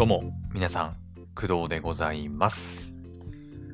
[0.00, 0.96] どうも、皆さん、
[1.34, 2.94] 工藤でございます。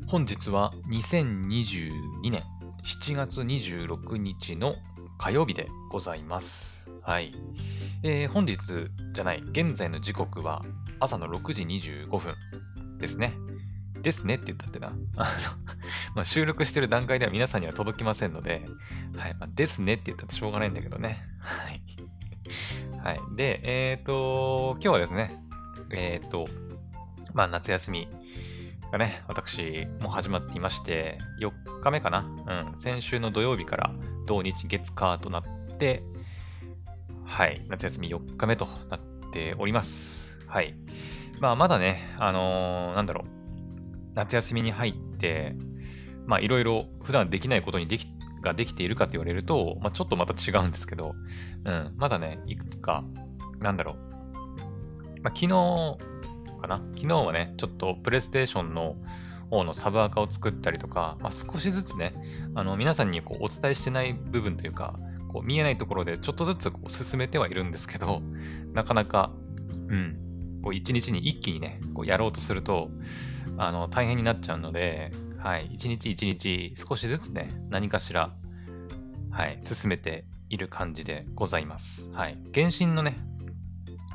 [0.09, 2.43] 本日は2022年
[2.85, 4.75] 7月26日の
[5.19, 6.91] 火曜日でございます。
[7.01, 7.33] はい。
[8.03, 8.59] えー、本日
[9.13, 10.65] じゃない、現在の時刻は
[10.99, 12.35] 朝の6時25分
[12.99, 13.33] ですね。
[14.03, 14.95] ですねって言ったってな。
[16.17, 18.67] ま、収録してる段階では皆さんには届きませんので、
[19.17, 19.35] はい。
[19.35, 21.25] まあ、ですねって言ったってしょうがないんだけどね。
[21.39, 21.81] はい。
[22.99, 23.21] はい。
[23.37, 25.46] で、えっ、と、今日はですね、
[25.91, 26.49] えっ、と、
[27.35, 28.09] まあ、夏休み
[28.91, 32.21] がね、私も始まっていまして、4日目かな？
[32.71, 32.79] うん。
[32.79, 33.93] 先週の土曜日から
[34.27, 36.03] 土日月火となって、
[37.25, 37.65] はい。
[37.69, 39.01] 夏休み4日目となっ
[39.33, 40.41] ております。
[40.47, 40.75] はい。
[41.41, 43.29] まあ、まだね、あのーなんだろう。
[44.15, 45.55] 夏休みに入って、
[46.25, 48.07] まあ、いろいろ普段できないことにでき、
[48.43, 51.15] ができているかと言われると、まあ、ちょっとまた違うんですけど、
[51.65, 51.93] うん。
[51.97, 53.05] まだね、いくつか、
[53.61, 54.16] なんだろう。
[55.27, 55.49] まあ、昨日
[56.61, 56.81] かな？
[56.95, 58.95] 昨日はね、ちょっとプレイステーションの
[59.51, 62.15] 方のサブアカを作ったりとか、まあ、少しずつね、
[62.55, 68.23] あの皆さんにこうお伝えしてない部分というか、こう見えないところでちょっとずつこう進めてはいるんですけど、
[68.73, 69.33] なかなか、
[69.89, 72.89] うん、こう一日に一気にね、こうやろうとすると、
[73.59, 78.33] あの大変になっちゃうので、はい、一日一日少しずつね、何かしら、
[79.33, 82.13] はい、進めている感じでございます。
[82.13, 82.39] はい。
[82.55, 83.19] 原神のね、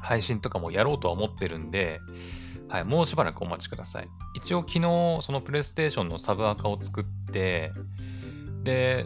[0.01, 2.01] 配信とかもやろうとは思ってるんで、
[2.67, 4.07] はい、もうしばらくお待ちください。
[4.33, 4.81] 一応昨日、
[5.21, 7.73] そのプレイステーションのサブアカを作って、
[8.63, 9.05] で、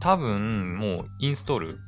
[0.00, 1.78] 多分もうインストール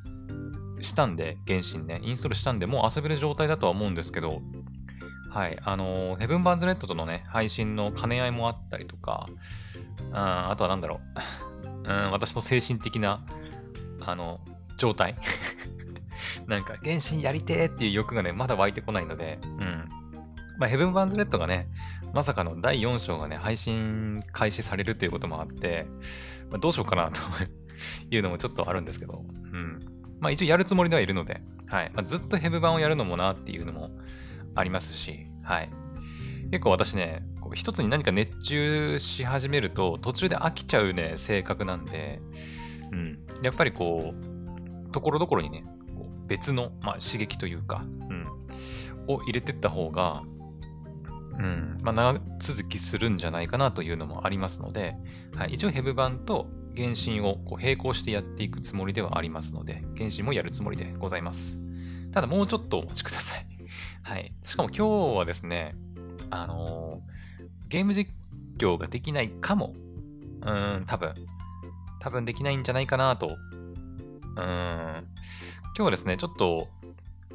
[0.82, 4.42] したんで、原神ね、インストールしたんで、もう遊べる状態だとは思うんですけど、
[5.30, 9.28] はい、あのヘブン・バンズ・レッドとのね、配信の兼ね合いもあったりとか、
[10.12, 11.00] ああとはなんだろ
[11.64, 13.24] う、 うん、私の精神的な、
[14.00, 14.40] あの、
[14.76, 15.16] 状態。
[16.46, 19.88] なんか、原神やりてーっていう欲がね、まだ湧いてこないので、うん。
[20.58, 21.68] まあ、ヘブン・バンズ・レッドがね、
[22.12, 25.86] まさかの第4章がね、配信開始されるということもあって、
[26.50, 27.20] まあ、どうしようかなと
[28.10, 29.80] いうのもちょっとあるんですけど、うん。
[30.20, 31.90] まあ、一応やるつもりではいるので、はい。
[31.94, 33.90] まあ、ずっとヘブ版をやるのもなっていうのも
[34.54, 35.70] ありますし、はい。
[36.50, 42.20] 結構私ね、こう一つに何か熱中し始めると、途中で飽きちゃうね、性格なんで、
[42.92, 43.18] うん。
[43.42, 45.64] やっぱりこう、ところどころにね、
[46.30, 48.26] 別の、まあ、刺激というか、うん、
[49.08, 50.22] を入れてった方が、
[51.38, 54.94] うん、まあ、長続きするんじゃないかなというのもありますので、
[55.34, 56.46] はい、一応ヘブ版と
[56.76, 61.58] 原神をこう並行してやっていくつもりではありますので、原神もやるつもりでございます。
[62.12, 63.46] ただもうちょっとお待ちください。
[64.02, 64.32] はい。
[64.44, 65.74] しかも今日はですね、
[66.30, 67.10] あのー
[67.70, 68.10] ゲーム実
[68.58, 69.74] 況ができないかも。
[70.42, 71.14] うーん、多分。
[72.00, 73.28] 多分できないんじゃないかなと。
[73.28, 75.06] うーん。
[75.80, 76.68] 今日はですね、ちょっと、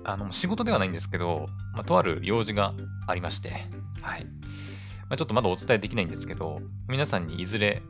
[0.03, 2.75] あの、仕事ではないんですけど、まあ、とある用事が
[3.07, 3.49] ありまして、
[4.03, 4.25] はい。
[4.25, 7.81] まあ、ちょっとまだお伝えできないんですけど、皆さんにいずれ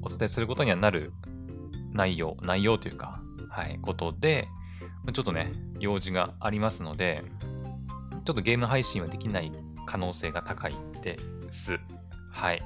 [0.00, 1.12] お伝えすることにはなる
[1.92, 3.20] 内容、内容というか、
[3.50, 4.48] はい、ことで、
[5.12, 7.22] ちょっとね、用事がありますので、
[8.24, 9.52] ちょっとゲーム配信はできない
[9.84, 11.18] 可能性が高いで
[11.50, 11.78] す。
[12.32, 12.62] はい。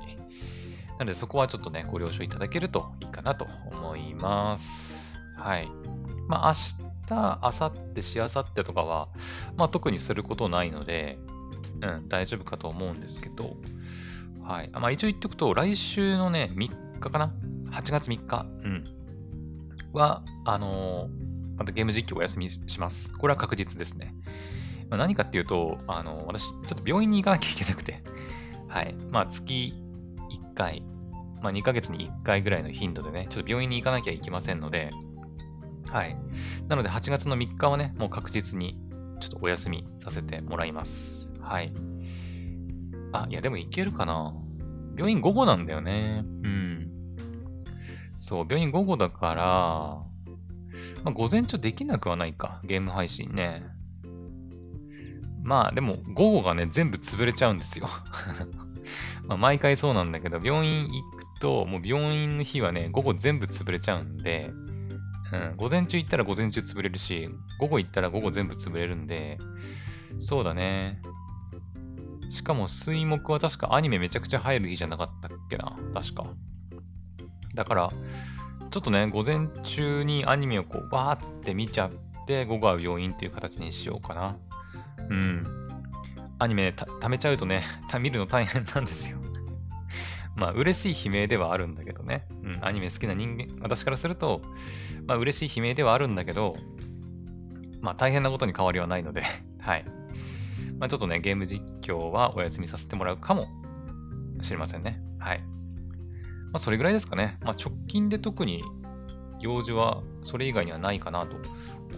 [0.90, 5.16] なのでそこはちょっとね、ご了承いただけるといいかなと思います。
[5.36, 5.68] はい。
[6.28, 9.08] まあ明日、明後日、しあさってとかは、
[9.56, 11.18] まあ特にすることないので、
[11.80, 13.56] うん、大丈夫かと思うんですけど、
[14.42, 14.70] はい。
[14.72, 17.32] まあ一応言っとくと、来週のね、3日かな
[17.70, 18.84] ?8 月3日、うん。
[19.92, 23.12] は、あのーまたゲーム実況お休みします。
[23.12, 24.14] これは確実ですね。
[24.90, 28.02] まあ、何かっていうと、あの私、ちょっと病院に行かなきゃいけなくて、
[28.68, 28.94] はい。
[29.10, 29.72] まあ、月
[30.30, 30.82] 1回、
[31.40, 34.90] まあ、2ヶ月に1回ぐらいの頻度でね、ちょっと病院に行かなきゃいけませんので、
[35.92, 36.16] はい。
[36.68, 38.80] なので、8月の3日はね、もう確実に、
[39.20, 41.30] ちょっとお休みさせてもらいます。
[41.38, 41.72] はい。
[43.12, 44.34] あ、いや、でも行けるかな
[44.96, 46.24] 病院午後なんだよね。
[46.24, 46.90] うん。
[48.16, 49.42] そう、病院午後だから、
[51.04, 52.60] まあ、午前中できなくはないか。
[52.64, 53.62] ゲーム配信ね。
[55.42, 57.86] まあ、でも、午後がね、全部潰れちゃうんですよ。
[59.28, 64.52] ま、毎回そうなんだけど、病院行くと、もう病院の日はね、午後全部潰れちゃうんで、
[65.32, 69.38] うん、午前中行ったら午前中潰れるし、午後行ったら午後全部潰れるんで、
[70.18, 71.00] そうだね。
[72.28, 76.26] しかも水木は確かアニメめちゃくちゃ入る日じゃなかったっけな確か。
[77.54, 77.92] だから、
[78.70, 84.36] ちょっとね、午前中にアニメをこう、バーって見ちゃって、午後は病院っていう形にしようかな。
[85.10, 85.46] うん。
[86.38, 87.62] アニメ、た貯めちゃうとね、
[88.00, 89.21] 見るの大変なんですよ。
[90.36, 92.26] まあ、嬉しい悲鳴ではあるんだけどね。
[92.42, 94.42] うん、アニメ好きな人間、私からすると、
[95.06, 96.56] まあ、嬉しい悲鳴ではあるんだけど、
[97.80, 99.22] まあ、大変なことに変わりはないので、
[99.60, 99.84] はい。
[100.78, 103.46] まあ、ちょっとね、ゲーム実況はお休みさせてもらうかも
[104.40, 105.00] しれませんね。
[105.18, 105.40] はい。
[105.40, 105.44] ま
[106.54, 107.38] あ、それぐらいですかね。
[107.42, 108.62] まあ、直近で特に
[109.40, 111.36] 用事はそれ以外にはないかなと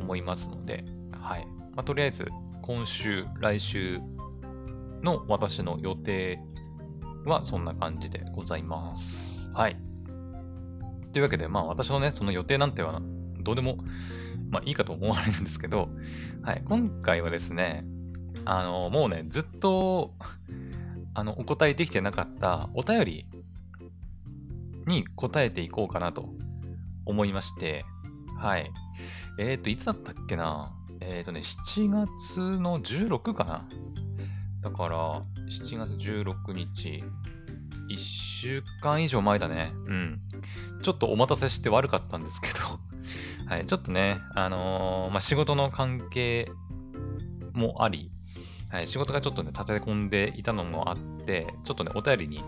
[0.01, 1.47] 思いますので、はい。
[1.75, 2.27] まあ、とりあえず、
[2.63, 4.01] 今週、来週
[5.03, 6.41] の私の予定
[7.25, 9.51] はそんな感じでございます。
[9.53, 9.77] はい。
[11.13, 13.01] というわけで、まあ私のね、その予定なんては
[13.41, 13.79] どうでも、
[14.51, 15.89] まあいいかと思われるんですけど、
[16.43, 16.63] はい。
[16.65, 17.85] 今回はですね、
[18.45, 20.15] あの、もうね、ずっと、
[21.15, 23.27] あの、お答えできてなかったお便り
[24.87, 26.29] に答えていこうかなと
[27.07, 27.85] 思いまして、
[28.39, 28.71] はい。
[29.39, 30.73] えっ、ー、と、いつだったっけな？
[31.01, 33.69] えっ、ー、とね、7月の16かな？
[34.61, 37.05] だから、7月16日、
[37.89, 39.73] 1週間以上前だね。
[39.87, 40.21] うん。
[40.83, 42.79] ちょっとお待たせして悪かったんですけど
[43.49, 46.51] はい、ちょっとね、あのー、まあ、仕事の関係
[47.53, 48.11] もあり、
[48.69, 52.43] はい、仕事がちょっとね、立て込んでいたのもあって、ちょっとね、お便りに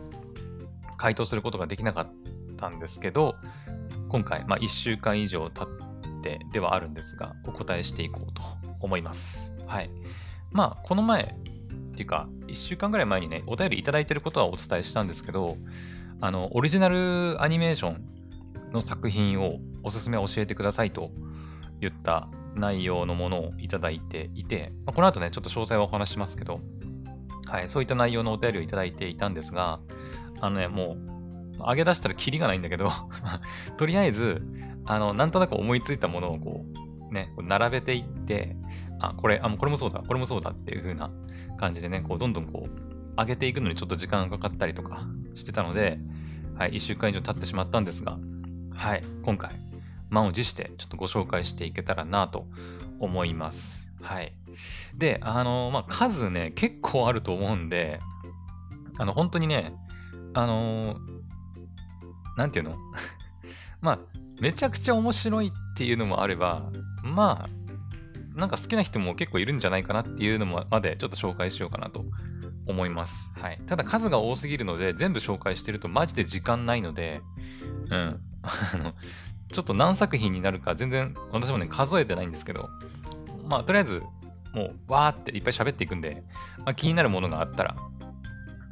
[0.97, 2.13] 回答することができなかっ
[2.57, 3.37] たんですけど、
[4.09, 8.43] 今回、まあ、1週間以上経ってではあるんですが、お答えしていこうと
[8.81, 9.53] 思います。
[9.67, 9.91] はい。
[10.51, 11.37] まあ、この前、
[11.97, 15.57] っていうか、1週間ぐらい前にね、お便りいただいてることはお伝えしたんですけど、
[16.21, 18.05] あの、オリジナルアニメーション
[18.71, 21.11] の作品をおすすめ教えてくださいと
[21.81, 26.61] 言った内容のものをいただいていて、まあ、この後ね、ちょっと詳細はお話しますけど、
[27.47, 29.81] はい、そういった内容のお便りをいただいていたんですが、
[30.41, 30.99] あのね、も
[31.59, 32.91] う、上げ出したらキリがないんだけど
[33.79, 34.43] とりあえず、
[34.85, 36.67] あの、なんとなく思いついたものをこ
[37.11, 38.55] う、ね、並べていって、
[39.01, 41.11] あ、これ、あ、これもそうだ、これもそうだっていう風な
[41.57, 45.99] 感じでね、こう、どんどんこう、上げていくのにちょっと時間がかかったりとかしてたので、
[46.55, 48.19] はい、1週間以上経ってしまったんですが、
[48.75, 49.59] はい、今回、
[50.11, 52.47] 満を持してちょっとご紹介していけたらなと
[53.01, 53.91] 思います。
[54.01, 54.33] はい。
[54.97, 58.01] で、あの、まあ、数ね、結構あると思うんで、
[58.99, 59.75] あの、本当にね、
[60.37, 61.01] あの
[62.37, 62.77] なんていうの？
[63.81, 63.99] まあ、
[64.41, 66.71] めちゃくちゃ面白いっていうのもあれば、
[67.03, 67.66] まあ、
[68.37, 72.05] なんか好きな人も結構いるんじゃないかなっていうのまでちょっと紹介しようかなと
[72.67, 73.33] 思います。
[73.37, 73.61] はい。
[73.67, 77.23] ただ数が多すぎるので全部紹介してるとマジで時間ないので、
[77.91, 78.21] うん。
[78.75, 78.93] あの、
[79.53, 82.69] ちょっと何作品になるか全然私もね数えてないんですけど、
[83.47, 84.03] まあとりあえず
[84.53, 86.23] もうわーっていっぱい喋っていくんで、
[86.59, 87.77] まあ、気になるものがあったら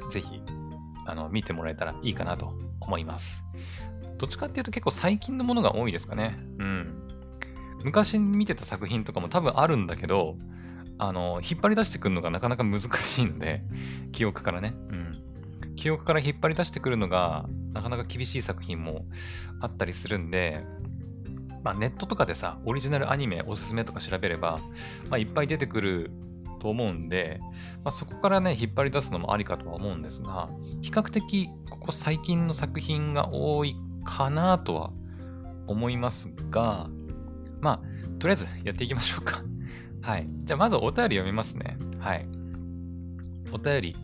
[0.09, 0.41] ぜひ
[1.05, 3.43] あの見てもらえたらいいかなと思います。
[4.17, 6.37] どっちかっていうと結構最近のものが多いですかね。
[6.59, 7.04] うん。
[7.85, 10.37] 昔見てた作品とかも多分あるんだけど、
[10.97, 13.61] あの、引っ張り出してくるのがなかなか難しいので、
[14.11, 14.73] 記憶からね。
[14.89, 15.75] うん。
[15.75, 19.05] 記憶から引っ張り出してくるのが、なかなか厳しい作品も
[19.61, 20.65] あったりするんで、
[21.61, 24.61] まあ、ネットとかでさ、オリジナルアニメおすすめとか調べれば、
[25.09, 26.09] まあ、いっぱい出てくる
[26.59, 27.39] と思うんで、
[27.83, 30.49] まあ、そこからね、引っ張り出すのもありかとは思うんですが、
[30.81, 34.91] 比較的、ここ最近の作品が多いかなとは
[35.67, 36.89] 思いますが、
[37.61, 39.43] まあ、とりあえずやっていきましょうか。
[40.01, 40.27] はい。
[40.37, 41.77] じゃあ、まずお便り読みますね。
[41.99, 42.27] はい。
[43.51, 43.97] お便り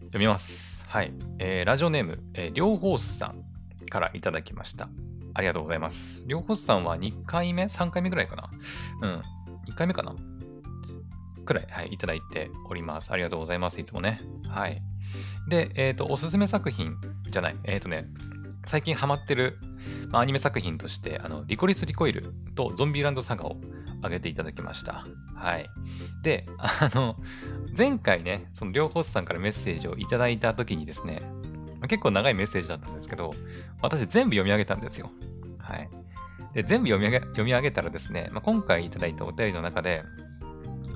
[0.00, 0.84] 読みます。
[0.88, 1.12] はい。
[1.38, 3.44] えー、ラジオネーム、えー、両方さん
[3.88, 4.88] からいただきました。
[5.34, 6.24] ありがとうございます。
[6.28, 8.50] 両方さんは2回目 ?3 回目ぐらいかな？
[9.00, 9.20] うん。
[9.72, 10.14] 2回目かな？
[11.44, 13.12] くらい、はい、いただいております。
[13.12, 13.80] ありがとうございます。
[13.80, 14.20] いつもね。
[14.48, 14.82] はい。
[15.48, 16.96] で、えっ、ー、と、おすすめ作品
[17.30, 17.56] じゃない。
[17.64, 18.06] えっ、ー、とね、
[18.64, 19.58] 最近ハマってる、
[20.10, 23.56] まあ、アニメ作品として、あの、リコリス・リコイルとゾンビランドサガを
[23.98, 25.04] 挙げていただきました。
[25.34, 25.68] はい。
[26.22, 27.16] で、あの、
[27.76, 31.22] 前回ね、その両方さんからメッセージをいただいた時にですね、
[31.88, 33.34] 結構長いメッセージだったんですけど、
[33.80, 35.10] 私全部読み上げたんですよ。
[35.58, 35.88] はい。
[36.54, 40.04] で、全部読み上げ読み上げたらですね、まあ、今回いただいたお便りの中で、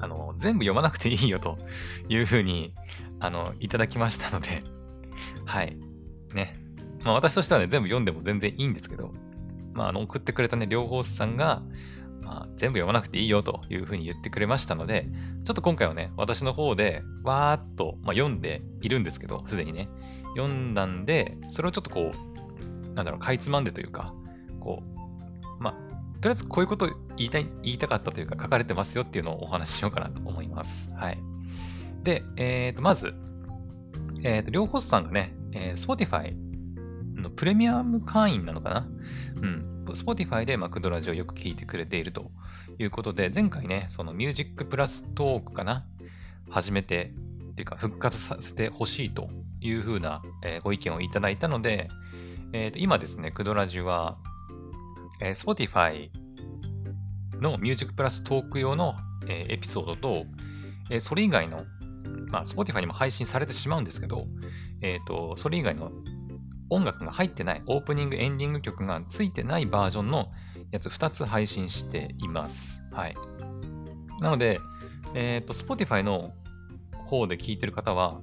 [0.01, 1.59] あの、全部読まなくていいよと
[2.09, 2.75] いうふうに、
[3.19, 4.63] あの、いただきましたので、
[5.45, 5.77] はい。
[6.35, 6.66] ね。
[7.07, 9.13] まあ私としてはね、全部読んでも全然いいんですけど、
[9.73, 11.63] まああの送ってくれたね、両方さんが、
[12.23, 15.09] まあ、全部読まなくていいよというふうに言ってくれましたので、
[15.45, 19.89] ちょっと今回はね、私の方でわーっと、まあ、読んでいるんですけど、すでにね、
[20.37, 24.13] 読んだんで、それをちょっとこう、なんだろう、かいつまんでというか、
[24.59, 25.73] こう、まあ、
[26.21, 30.91] とりあえずこういうこと言いたい、言いたかったというか、書かれてますよっていうのをお話ししようかなと思います。
[30.97, 31.23] はい。
[32.03, 33.15] で、えっ、ー、と、まず、
[34.25, 36.35] えっ、ー、と、両方さんがね、えー、Spotify
[37.27, 38.89] のプレミアム会員なのかな？
[39.43, 39.85] うん。
[39.87, 42.31] Spotify でマクドラジオよく聞いてくれていると
[42.79, 45.85] いうことで、前回ね、そのミュージックプラストークかな？
[46.51, 47.13] 始めて、
[47.53, 49.29] っていうか復活させてほしいと
[49.61, 51.89] いうふうな、えー、ご意見をいただいたので、
[52.53, 54.17] えー、と今ですね、クドラジは、
[55.21, 56.11] えー、Spotify
[57.41, 58.95] のミュージックプラストーク用の、
[59.29, 60.25] えー、エピソードと、
[60.91, 61.65] えー、それ以外の
[62.29, 64.27] まあ、Spotify にも配信されてしまうんですけど、
[64.81, 65.93] えっ、と、それ以外の
[66.71, 70.33] 音楽が入ってない、オープニング、エンディング曲がついてないバージョンの
[70.71, 72.83] やつ2つ配信しています。
[72.93, 73.17] はい。
[74.21, 74.61] なので、
[75.15, 76.33] えっ、ー、と、Spotify の
[77.07, 78.21] 方で聞いてる方は、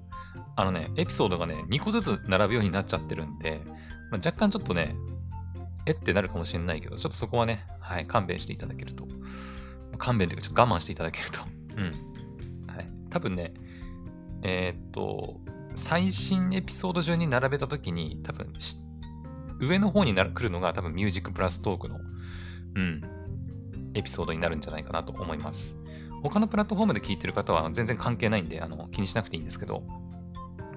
[0.56, 3.62] あのね、エピソードがね、2個ずつ並ぶようになっちゃってるんで、
[4.12, 4.96] まあ、若干ちょっとね、
[5.86, 9.08] えってなるかもしれないけど、ちょっとそこはね、はい、勘弁していただけると。
[9.98, 11.40] 勘弁というか、ちょっと我慢していただけると。
[11.78, 12.74] うん。
[12.74, 12.88] はい。
[13.10, 13.54] 多分ね、
[14.44, 15.40] えー、っと、
[15.76, 18.54] 最新エピソード順に並べたときに、多分、
[19.60, 22.00] 上の方になる来るのが多分ミュージックプラストークの、
[22.76, 23.02] うん、
[23.94, 25.78] エピソードになるんじゃないかなと思います。
[26.22, 29.84] 他のプラットフォームで聞いてる方は全然関係ないんで、あの気にしなくていいんですけど、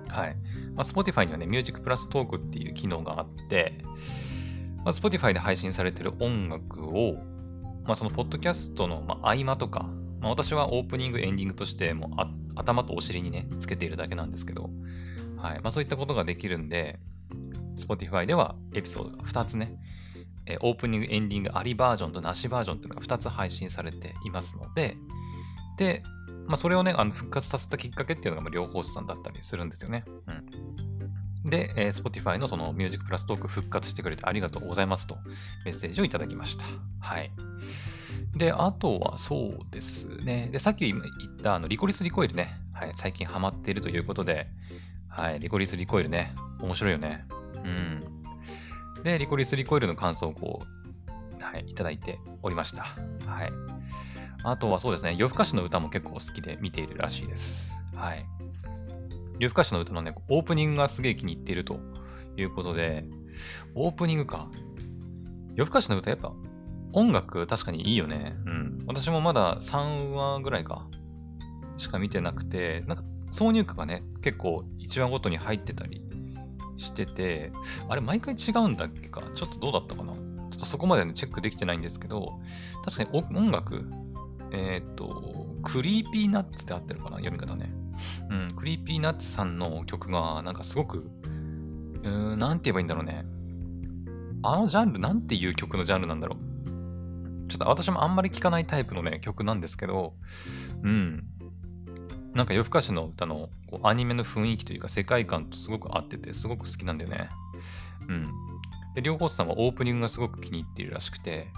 [0.08, 0.36] はい。
[0.74, 3.78] まあ、Spotify にはね、ミュージックプラストークっていう機能があって、
[4.78, 7.14] まあ、Spotify で配信されてる音楽を、
[7.84, 9.88] まあ、そのポッドキャストの、ま、合間とか、
[10.20, 12.10] まあ、私はオープニング、エンディングとしてもう
[12.54, 14.70] 頭とお尻にね、つけているだけなんですけど、
[15.36, 15.60] はい。
[15.60, 16.98] まあ、そういったことができるんで、
[17.76, 19.76] Spotify ではエピソードが2つね、
[20.46, 24.96] えオープニング、エンディングありバージョンとなしバージョンっていうのが2つ配信されていますので、
[25.76, 26.02] で、
[26.46, 30.04] まあ、それをね、あの復活させたきっかけっていうのが両方さんだったりするんですよね。
[31.44, 31.50] うん。
[31.50, 35.16] で、えー、Spotify のその Music Plus トーク復活してくれてありがとうございますと
[35.64, 36.64] メッセージをいただきました。
[37.00, 37.30] はい。
[38.36, 40.48] で、あとはそうですね。
[40.52, 41.02] で、さっき言っ
[41.42, 42.60] たあのリコリスリコイルね。
[42.72, 42.90] はい。
[42.94, 44.48] 最近ハマっているということで、
[45.08, 45.40] はい。
[45.40, 46.34] リコリスリコイルね。
[46.60, 47.24] 面白いよね。
[47.64, 48.04] うん。
[49.02, 50.62] で、リコリスリコイルの感想をこ
[51.40, 51.64] う、はい。
[51.66, 52.82] いただいておりました。
[53.26, 53.52] はい。
[54.44, 55.14] あとはそうですね。
[55.16, 57.82] 夜更かしの歌も結構好きで見ているらしいです。
[57.94, 58.26] はい。
[59.38, 61.80] 夜更かしの歌のね、オープニングがすげえ気に入っていると
[62.36, 63.04] いうことで、
[63.74, 64.48] オープニングか。
[65.54, 66.34] 夜更かしの歌やっぱ
[66.96, 68.34] 音楽確かにいいよね。
[68.46, 68.84] うん。
[68.86, 70.86] 私もまだ3話ぐらいか、
[71.76, 76.00] しか見てなくて、なんか挿入歌がね、結構1話ごとに入ってたり
[76.78, 77.52] してて、
[77.90, 79.22] あれ毎回違うんだっけか？
[79.34, 80.14] ちょっとどうだったかな？
[80.14, 82.40] ちょっとそこまでね、チェックできてないんですけど、
[82.82, 83.84] 確かに音楽、
[84.52, 87.18] えっ、ー、と、 Creepy Nuts って合ってるかな？
[87.18, 87.70] 読み方ね。
[88.30, 91.10] うん、 Creepy Nuts さんの曲が、なんかすごく、
[92.04, 93.26] うーん、なんて言えばいいんだろうね。
[94.42, 96.45] あのジャンル、なんていう曲のジャンルなんだろう？
[97.48, 100.14] ちょっと私もあんまり聴かないタイプのね、曲なんですけど、
[100.82, 101.24] うん。
[102.34, 107.30] なんか夜更かしの歌のこうアニメの雰囲気というか世界観とすごく合ってて、すごく好きなんだよね。
[108.08, 108.26] うん。
[108.94, 111.48] で、両方さんはオープニングがすごく気に入っているらしくて、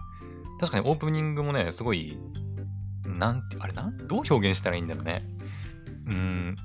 [0.61, 2.19] 確かにオープニングもね、すごい、
[3.05, 3.93] なんて、あれな？
[4.07, 5.25] どう表現したらいいんだろうね。
[6.07, 6.57] うん、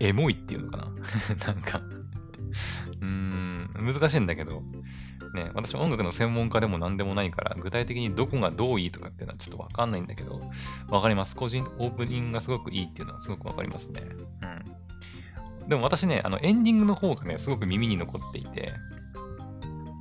[0.00, 0.84] エモいっていうのかな？
[1.46, 3.49] なんかうーん、
[3.80, 4.62] 難しいんだけど、
[5.34, 10.40] ね、私音楽の専門家でも何でもないから、具体的にどこがどういいとかっていうのはちょっとわかんないんだけど、
[10.88, 11.36] わかります。
[11.36, 14.02] 個人、オープニングがすごくいいっていうのはすごくわかりますね。
[15.60, 15.68] うん。
[15.68, 18.72] でも私ね、あの、エンディングの方がね、すごく耳に残っていて、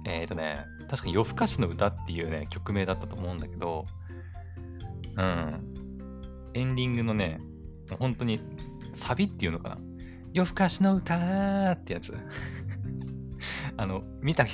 [0.05, 3.85] えっ、ー、とね、確か夜更かしの歌っていうね、曲名だったと思うんだけど、
[5.15, 5.63] うん。
[6.55, 7.39] エンディングのね、
[7.99, 8.39] 本当に
[8.93, 9.77] サビっていうのかな
[10.33, 12.15] 夜更かしの歌ってやつ
[13.79, 14.45] あの、見た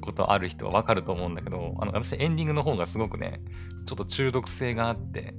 [0.00, 3.40] ことある人はわかると思うんだけど、あの、私エンディングの方がすごくね、
[3.86, 5.36] ちょっと中毒性があって、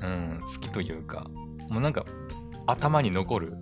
[0.00, 1.28] うん、好きというか、
[1.68, 2.04] もうなんか、
[2.68, 3.56] 頭に残る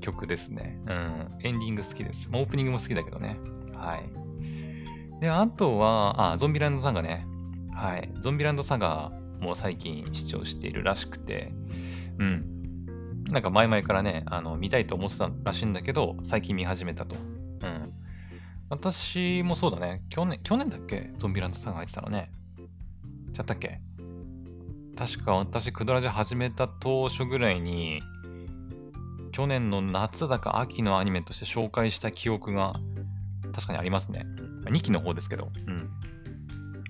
[0.00, 0.80] 曲ですね。
[0.86, 2.30] うん、エンディング好きです。
[2.32, 3.38] オープニングも好きだけどね。
[3.74, 5.20] はい。
[5.20, 7.26] で、あとは、あ、ゾンビランドサガね。
[7.74, 8.10] はい。
[8.20, 11.52] ゾンビランドサガも最近視聴しているらしくて、
[12.18, 12.86] うん。
[13.30, 17.14] なんか前々からね、あの、見たいと思ってたらしいんだけど、最近見始めたと。
[17.60, 17.91] うん。
[18.72, 20.02] 私もそうだね。
[20.08, 21.10] 去年、去年だっけ？
[21.18, 22.32] ゾンビランドさんが入ってたのね。
[23.34, 23.82] ちゃったっけ？
[24.96, 28.00] 確か私、クドラジ始めた当初ぐらいに、
[29.30, 32.80] 去年の夏だか秋のアニメとして紹介した記憶が
[33.52, 34.24] 確かにありますね。
[34.64, 35.50] 2期の方ですけど。
[35.66, 35.90] うん。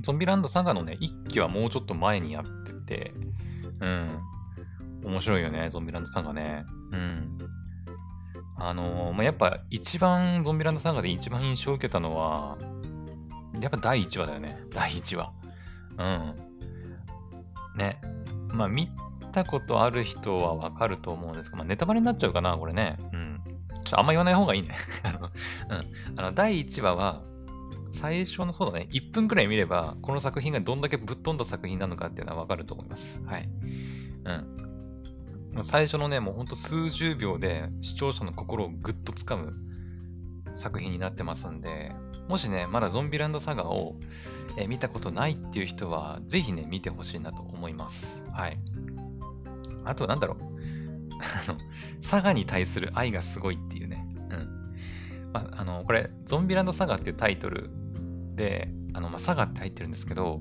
[0.02, 3.12] ゾンビランドサガのね、1期はもうちょっと前にやってて、
[3.80, 4.08] うん。
[5.04, 6.64] 面白いよね、ゾンビランドサガね。
[6.92, 7.38] うん。
[8.64, 12.56] あのー、まあ、やっぱ一番、ゾンビランドサガで一番印象を受けたのは、
[13.60, 14.56] やっぱ第1話だよね。
[14.72, 15.32] 第1話。
[15.98, 16.34] うん。
[17.76, 18.00] ね。
[18.52, 18.88] まあ、見
[19.32, 22.98] たことある人はわかると思うんですけど、まあ、ネタバレになっちゃうかな、これね。
[23.12, 23.40] うん。
[23.46, 24.76] ちょっとあんま言わない方がいいね。
[25.02, 26.20] あの、うん。
[26.20, 27.22] あの、第1話は、
[27.90, 33.20] 最初のそうだね、1分くらい見れば、この作品がどんだけぶっ飛んだ作品なのかっていうのはわかると思います。
[33.26, 33.48] はい。
[34.24, 34.71] うん。
[35.60, 39.52] 最初のね、もうほんと数十秒で視聴者の心をぐっとつかむ
[40.54, 41.92] 作品になってますんで、
[42.28, 43.96] もしね、まだゾンビランドサガを、
[44.56, 48.24] え見たことないっていう人は、ぜひね、見てほしいなと思います。
[48.32, 48.58] はい。
[49.84, 50.36] あと、なんだろう。
[51.48, 51.58] あの、
[52.00, 54.06] 佐賀に対する愛がすごいっていうね。
[54.30, 55.30] うん。
[55.32, 57.70] まあ、あの、これ、ゾンビランドサガっていうタイトル
[58.34, 60.40] で、あの、まあ、佐賀って入ってるんですけど、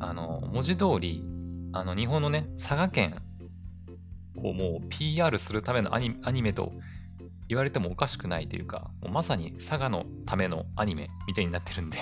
[0.00, 1.24] あの、文字通り、
[1.72, 3.22] あの、日本のね、佐賀県
[4.38, 6.72] をもう PR するためのアニアニメと
[7.48, 11.98] 言われてもおかしくないというか、もうまさに佐賀のためのアニメみたいになってるんで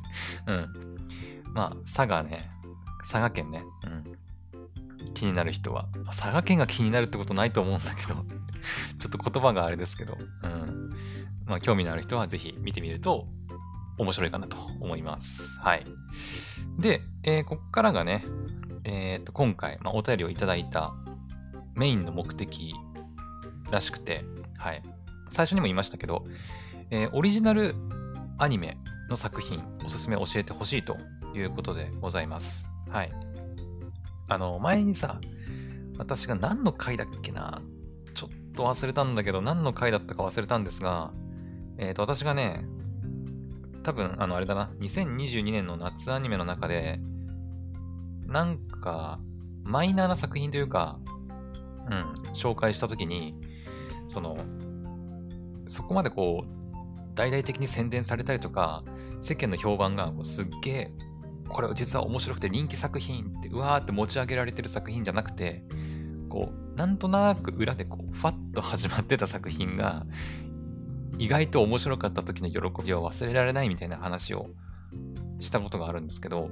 [0.46, 0.98] うん。
[1.52, 2.50] まあ、佐賀ね、
[3.00, 4.18] 佐賀県ね、うん。
[5.14, 8.14] 気になる人は、ま、佐賀県が気になるってことないと思うんだけど
[8.98, 10.90] ちょっと言葉があれですけど、うん。
[11.46, 13.28] まあ、興味のある人はぜひ見てみると
[13.98, 15.58] 面白いかなと思います。
[15.60, 15.84] はい。
[16.78, 18.24] で、えー、こっからがね、
[18.84, 20.94] えっ、ー、と、今回、まあ、お便りをいただいた
[21.78, 22.74] メインの目的
[23.70, 24.24] らしくて、
[24.56, 24.82] はい。
[25.30, 26.26] 最初にも言いましたけど、
[26.90, 27.74] えー、オリジナル
[28.38, 28.76] アニメ
[29.08, 30.96] の作品、おすすめ教えてほしいと
[31.34, 32.68] いうことでございます。
[32.90, 33.12] はい。
[34.28, 35.20] あの、前にさ、
[35.98, 37.62] 私が何の回だっけな
[38.14, 41.12] ちょっと忘れたんだけど、何の回だったか忘れたんですが、
[41.78, 42.64] えっ、ー、と、私がね、
[43.84, 47.00] 多分、あの、あれだな、2022年の夏アニメの中で、
[48.26, 49.20] なんか、
[49.62, 50.98] マイナーな作品というか、
[51.90, 53.34] うん、紹介したときに、
[54.08, 54.38] その、
[55.66, 56.58] そこまでこう、
[57.14, 58.84] 大々的に宣伝されたりとか、
[59.20, 60.92] 世間の評判がこうすっげえ、
[61.48, 65.64] これ実は面白くて人気作品って、うわーって持ち上げられてる作品じゃなくて、
[66.28, 70.06] こう、なんとなく裏でこう、ファッと始まってた作品が、
[71.18, 74.50] 意外と面白かった時の喜びを忘れられないみたいな話を
[75.40, 76.50] したことがあるんですけど、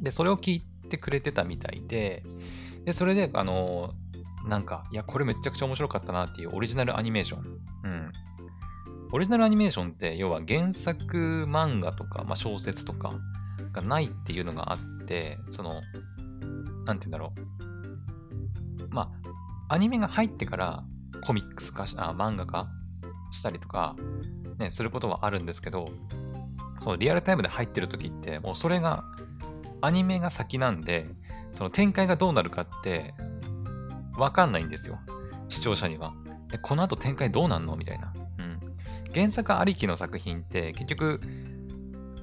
[0.00, 2.24] で、それを聞いてくれてたみたいで、
[2.84, 3.94] で、それで、あの、
[4.48, 7.42] なんか、いや、これめちゃくちゃ面白かったなっていうオリジナルアニメーション。
[7.84, 8.12] うん。
[9.12, 13.12] オリジナルアニメーションって、要は原作漫画とか、まあ、小説とか
[13.72, 15.82] がないっていうのがあって、その、
[16.86, 18.94] なんて言うんだろう。
[18.94, 19.12] ま
[19.68, 20.82] あ、アニメが入ってから
[21.26, 22.68] コミックス化し、あ、漫画化
[23.30, 23.96] したりとか、
[24.58, 25.86] ね、することはあるんですけど、
[26.80, 29.04] そのリアルタイムで入ってる時って、もうそれが、
[29.82, 31.06] アニメが先なんで、
[31.52, 33.14] その展開がどうなるかって、
[34.18, 34.98] わかんないんですよ。
[35.48, 36.14] 視聴者には。
[36.52, 37.76] え、この後展開どうなんの？
[37.76, 38.12] みたいな。
[38.38, 38.60] うん。
[39.14, 41.20] 原作ありきの作品って結局、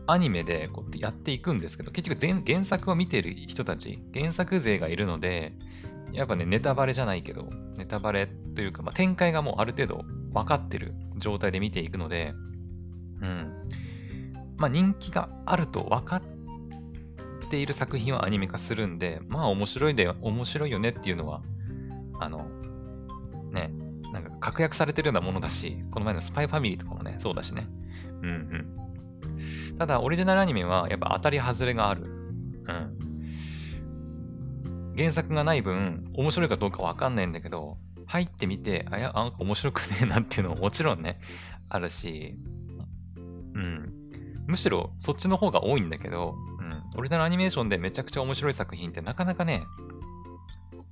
[0.08, 5.53] アニメでこうやっていくんですけど、結局原作を見てる人たち、原作勢がいるので、
[6.12, 12.34] やっぱね、ネタバレじゃないけど、ネタバレというか、まあ、展開がもうある程度分かってる状態で見ていくので、
[13.21, 13.69] うん。
[14.58, 16.21] まあ人気があると分かっ
[17.49, 21.41] ている作品をアニメ化するんで、まあ面白いで、面白いよねっていうのは
[22.19, 22.47] あの、
[23.51, 23.71] ね、
[24.12, 27.67] なんか確約されてるようなものだし、この前のスパイファミリーとかもね、そうだしね。
[28.21, 29.78] うんうん。
[29.78, 32.04] ただ、オリジナルアニメはやっぱ当たり外れがある。
[32.04, 32.08] う
[32.71, 33.06] ん。
[34.97, 41.19] 原作がない分、面白いかどうかわかんないんだけど、入ってみて、あ、や、なんか面白くねえなっていうのももちろんね、
[41.69, 42.38] あるし、
[43.17, 43.93] うん。
[44.47, 46.99] むしろそっちの方が多いんだけど、うん。
[46.99, 49.63] オリジナルアニメーションでめちゃくちゃ面白い作品ってなかなかね、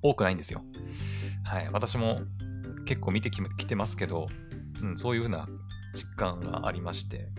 [0.03, 0.61] 多くないんですよ。
[1.43, 1.69] はい。
[1.71, 2.21] 私も
[2.85, 4.27] 結構見てきてますけど、
[4.81, 5.47] うん、そういうふうな
[5.93, 7.29] 実感がありまして、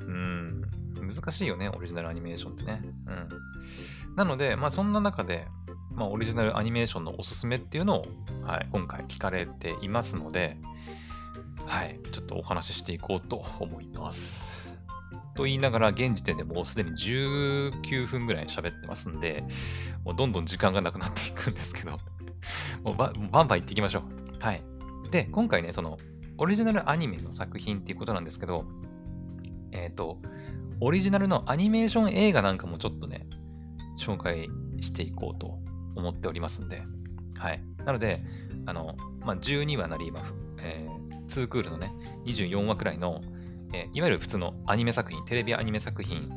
[0.00, 0.62] うん、
[1.00, 2.82] 難しいよね、オリジナルアニメーションってね。
[3.06, 4.14] うん。
[4.16, 5.46] なので、まあそんな中で、
[5.92, 8.04] まあオリジナルアニメーションのおすすめっていうのを、
[8.42, 10.56] はい、今回聞かれていますので、
[11.66, 14.69] はい、ちょっとお話ししていこうと思います。
[15.34, 19.44] と言いながら、現時点でもうすでに19分ぐらい喋ってますんで、
[20.04, 21.98] もうどんどん時間がなくなっていくんですけど、
[22.82, 24.02] もうバンバン行っていきましょう。
[24.40, 24.62] はい。
[25.10, 25.98] で、今回ね、その、
[26.38, 28.64] オリジナルアニメの作品っていうことなんですけど、
[29.72, 30.18] えっ、ー、と、
[30.80, 33.26] オリジナルのアニメーション映画なんかもちょっとね、
[33.98, 34.48] 紹介
[34.80, 35.58] していこうと
[35.94, 36.82] 思っておりますんで、
[37.36, 37.62] はい。
[37.84, 38.22] なので、
[38.66, 40.22] あの、まあ、12話なり、今、
[40.58, 41.92] えー、2クールのね、
[42.24, 43.20] 24話くらいの、
[43.72, 46.28] えー、いわゆる普通のアニメ作品、テレビアニメ作品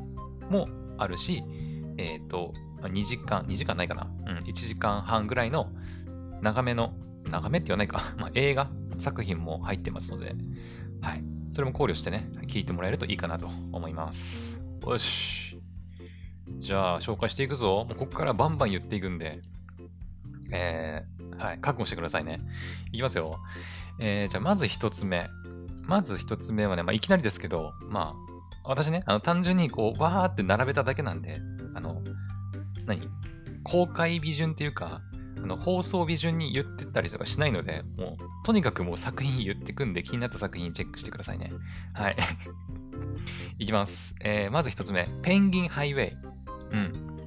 [0.49, 0.67] も
[0.97, 1.43] あるし、
[1.97, 5.69] えっ、ー、と、2時間、2時間ないかなうん、1時間半ぐらいの
[6.41, 6.93] 長めの、
[7.29, 10.35] 長めって言わないか、 ま、映画作品も入ってますので、
[11.01, 11.23] はい。
[11.51, 14.61] それも考慮してね、聞いてもらえるといいかなと思います。
[14.85, 15.61] よし。
[16.59, 17.85] じゃあ、紹介していくぞ。
[17.87, 19.41] もうここからバンバン言っていくんで、
[20.51, 22.41] えー、はい、覚悟してくださいね。
[22.91, 23.39] いきますよ。
[23.99, 25.29] えー、じゃあ、まず一つ目。
[25.83, 28.15] まず一つ目はね、まあ、いきなりですけど、ま
[28.63, 31.37] あ、私ね、あの、単純にこう、わーって並べただけなんで、
[31.73, 32.01] あの、
[32.85, 33.09] 何？
[33.63, 35.01] 公開日順っていうか、
[35.37, 41.51] あの放送日順に言ってたりとかしないので、もう、とにかくもう作品言ってくんで、気になった作品チェックしてくださいね。
[41.93, 42.15] はい。
[43.59, 44.15] いきます。
[44.21, 46.17] えー、まず一つ目、ペンギンハイウェイ。
[46.71, 47.25] うん。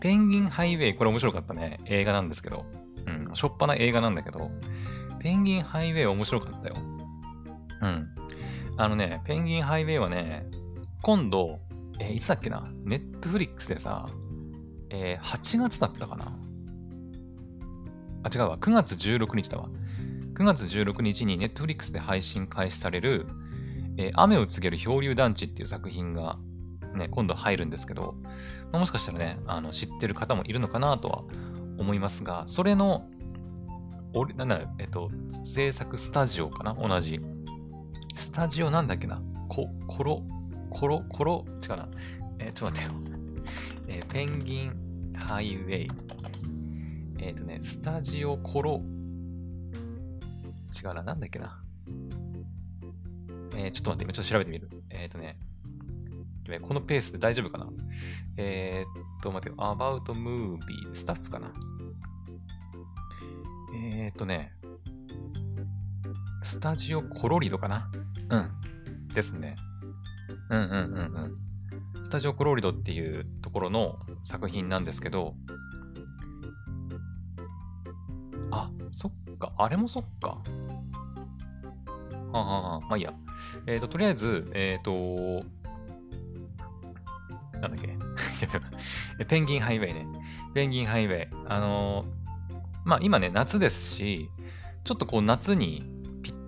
[0.00, 1.80] ペンギンハイウェイ、これ面白かったね。
[1.86, 2.64] 映画なんですけど。
[3.06, 4.50] うん、しょっぱな映画なんだけど、
[5.20, 6.76] ペンギンハイウェイ面白かったよ。
[7.82, 8.08] うん。
[8.76, 10.46] あのね、ペンギンハイウェイはね、
[11.02, 11.60] 今度、
[11.98, 14.08] えー、いつだっけな、ネットフリックスでさ、
[14.90, 16.36] えー、8月だったかな？
[18.22, 19.68] あ、違うわ、9月16日だわ。
[20.34, 23.26] 9月16日にネットフリックスで配信開始される、
[23.96, 26.38] えー、雨を告げる漂流団地っていう作品が
[26.94, 28.14] ね、今度入るんですけど、
[28.72, 31.24] まあ、もしかしたらね、あの知ってる方もいるのかなとは
[31.78, 33.08] 思いますが、それの、
[34.14, 35.10] 俺、なんだろえっと、
[35.42, 36.74] 制作スタジオかな？
[36.74, 37.20] 同じ。
[38.18, 39.22] スタジオなんだっけな？
[39.48, 40.24] こ、コロ、
[40.70, 41.88] コロ、コロ、違うな。
[42.40, 43.00] えー、ちょっと待ってよ。
[43.86, 45.90] えー、ペンギンハイウェイ。
[47.18, 48.86] えっ、ー、とね、スタジオコロ、違
[50.88, 51.62] うな、なんだっけな？
[53.54, 54.68] えー、ちょっと待って、今ちょっと調べてみる。
[54.90, 55.38] えっ、ー、とね、
[56.60, 57.68] このペースで大丈夫かな？
[58.36, 58.86] え、っ
[59.22, 59.64] と、待ってよ。
[59.64, 60.58] about movie
[60.92, 61.52] スタッフかな？
[63.76, 64.54] え、っとね、
[66.42, 67.88] スタジオコロリドかな？
[68.30, 68.50] うん。
[69.14, 69.56] ですね。
[70.50, 71.38] うんうんうん
[71.96, 72.04] うん。
[72.04, 75.34] スタジオコローリドっていうところの作品なんですけど、
[78.50, 79.52] あ、そっか。
[79.58, 80.38] あれもそっか。
[82.32, 83.12] はあ、はあ、まあいいや。
[83.66, 85.44] えっ、ー、と、とりあえず、えっ、ー、と、
[87.60, 87.96] なんだっけ
[89.26, 90.06] ペンギンハイウェイね。
[90.54, 91.28] ペンギンハイウェイ。
[91.46, 92.06] あのー、
[92.84, 94.30] まあ今ね、夏ですし、
[94.84, 95.97] ちょっとこう夏に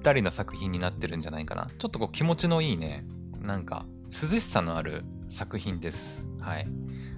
[0.01, 1.69] ったりな作品になってるんじゃないかな。
[1.79, 3.05] ちょっとこう気持ちのいいね、
[3.41, 6.27] なんか涼しさのある作品です。
[6.41, 6.67] はい。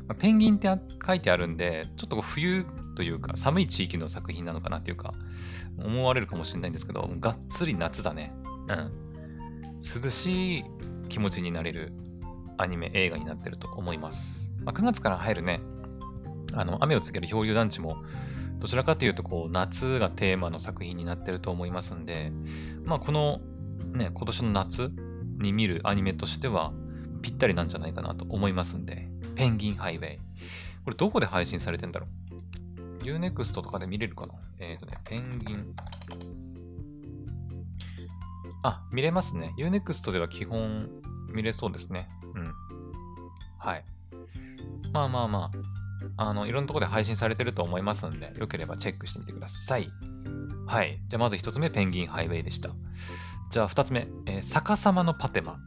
[0.08, 0.68] まあ、ペンギンって
[1.06, 2.66] 書いてあるんで、ちょっとこう冬
[2.96, 5.14] というか寒い地域の作品なのかなっていうか、
[5.78, 8.34] 思われるかもしれないんですけど、がっつり夏だね。
[8.68, 8.92] うん。
[9.76, 10.64] 涼しい
[11.08, 11.92] 気持ちになれる
[12.58, 14.52] アニメ映画になってると思います。
[14.64, 15.60] まあ、9月から入るね、
[16.52, 17.96] あの、雨を告げる漂流団地も、
[18.58, 22.32] どちらかというと、こう、夏がテーマの作品になってると思いますんで、
[22.84, 23.40] まあ、この、
[23.92, 24.92] ね、今年の夏
[25.38, 26.72] に見るアニメとしては、
[27.22, 30.18] ぴったりなんじゃないかなと思いますんで、ペンギンハイウェイ。
[30.84, 32.06] これどこで配信されてんだろ
[33.00, 34.34] う ?Unext とかで見れるかな？
[34.58, 35.74] えっ、ー、とね、ペンギン。
[38.64, 39.54] あ、見れますね。
[39.58, 40.88] Unext では基本
[41.32, 42.08] 見れそうですね。
[42.34, 42.52] うん。
[43.58, 43.84] はい。
[44.92, 45.50] まあまあま
[46.16, 49.90] あ、あの、いろんなとこで配信されてると思いますので、よければチェックしてみてください。
[50.72, 50.98] はい。
[51.06, 52.70] じゃあまず一つ目、ペンギンハイウェイでした。
[53.50, 55.58] じゃあ二つ目、えー、逆さまのパテマ。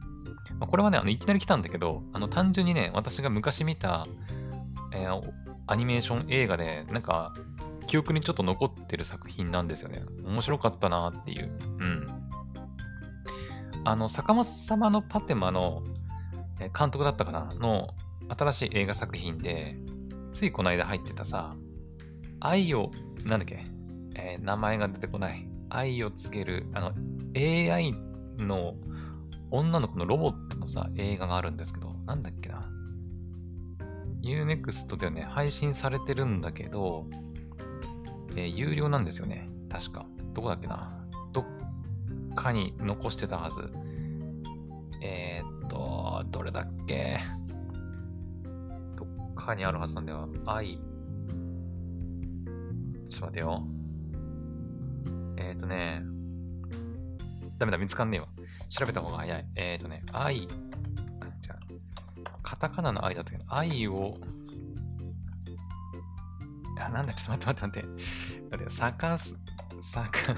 [0.58, 4.04] まあ、これはね、あのいきなり来たんだけど、あの単純にね、私が昔見た、
[4.92, 5.32] えー、
[5.68, 7.34] アニメーション映画で、なんか、
[7.86, 10.02] 記憶にちょっと残ってる作品なんですよね。
[10.24, 11.56] 面白かったなっていう。
[11.78, 12.08] うん。
[13.84, 15.84] あの、逆さまのパテマの
[16.58, 17.54] 監督だったかな？
[17.60, 17.94] の
[18.36, 19.76] 新しい映画作品で、
[20.32, 21.54] ついこの間入ってたさ、
[22.40, 22.90] 愛を、
[23.24, 23.64] なんだっけ、
[24.18, 25.46] えー、名前が出てこない。
[25.68, 26.92] 愛を告げる、あの、
[27.36, 27.92] AI
[28.38, 28.74] の
[29.50, 32.70] 女の子のロボットのさ、映画があるんですけど、なんだっけな。
[34.22, 37.06] Unext ではね、配信されてるんだけど、
[38.36, 39.48] えー、有料なんですよね。
[39.68, 40.06] 確か。
[40.32, 41.06] どこだっけな。
[41.32, 41.44] どっ
[42.34, 43.70] かに残してたはず。
[45.02, 47.20] えー、と、どれだっけ
[48.96, 50.28] どっかにあるはずなんだよ。
[50.46, 50.78] 愛。
[53.08, 53.75] ちょっと待ってよ。
[55.36, 56.02] えっ、ー、とね、
[57.58, 58.28] ダメだ、見つかんねえわ。
[58.68, 59.46] 調べた方が早い。
[59.54, 60.48] えっ、ー、とね、愛。
[61.40, 61.58] じゃあ、
[62.42, 64.18] カタカナの愛だったけど、愛を、
[66.78, 68.46] あ、なんだ、ちょっと待って待って待って。
[68.50, 69.34] 待って、逆す、
[69.94, 70.34] 逆、 い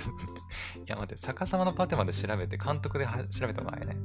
[0.86, 3.96] や待って、逆さまのパテまで調べて、監督で調べた方が早いね。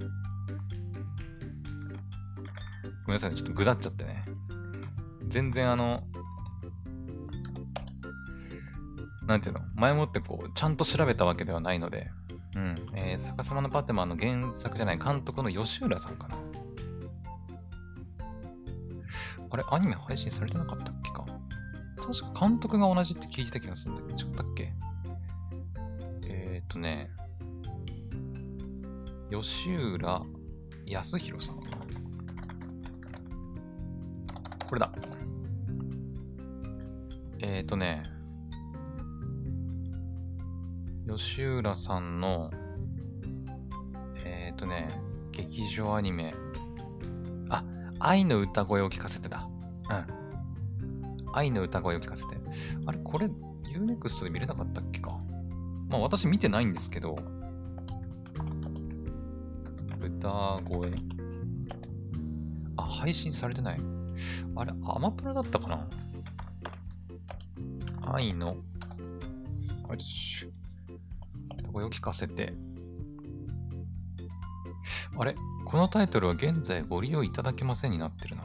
[3.06, 4.23] ごめんなさいね、ちょっとぐだっちゃってね。
[5.27, 6.08] 全然あの、
[9.27, 12.12] なんていうの、前もってこう、ちゃんと調べたわけではないので、
[12.55, 16.38] うん、えー、逆さまのパテマンの原作じゃない監督の吉浦さんかな。
[19.49, 21.25] あれ、アニメ配信されてなかったっけか？
[21.95, 24.73] 確か監督が同じって聞いてた気がするんだけど、違ったっけ？
[26.27, 27.09] えー、っとね、
[29.31, 30.21] 吉浦
[30.86, 31.59] 康弘さん
[34.67, 34.91] これだ。
[37.39, 38.09] えっ、ー、とね、
[41.07, 42.49] 吉浦さんの、
[44.25, 44.99] えっ、ー、とね、
[45.31, 46.33] 劇場アニメ、
[47.49, 47.63] あ、
[47.99, 49.47] 愛の歌声を聞かせてだ。
[49.89, 50.23] うん。
[51.33, 52.37] 愛の歌声を聞かせて。
[52.85, 53.27] あれ、これ、
[53.75, 55.17] Unext で見れなかったっけか？
[55.89, 57.15] まあ私見てないんですけど、
[59.99, 60.91] 歌声。
[62.77, 63.81] あ、配信されてない。
[64.55, 65.87] あれ、アマプラだったかな？
[68.01, 68.55] 愛の
[69.89, 70.51] よし。
[71.73, 72.53] 声を聞かせて。
[75.17, 75.36] あれ？
[75.65, 78.43] このタイトルは現在ご利用いただけませんになってるな。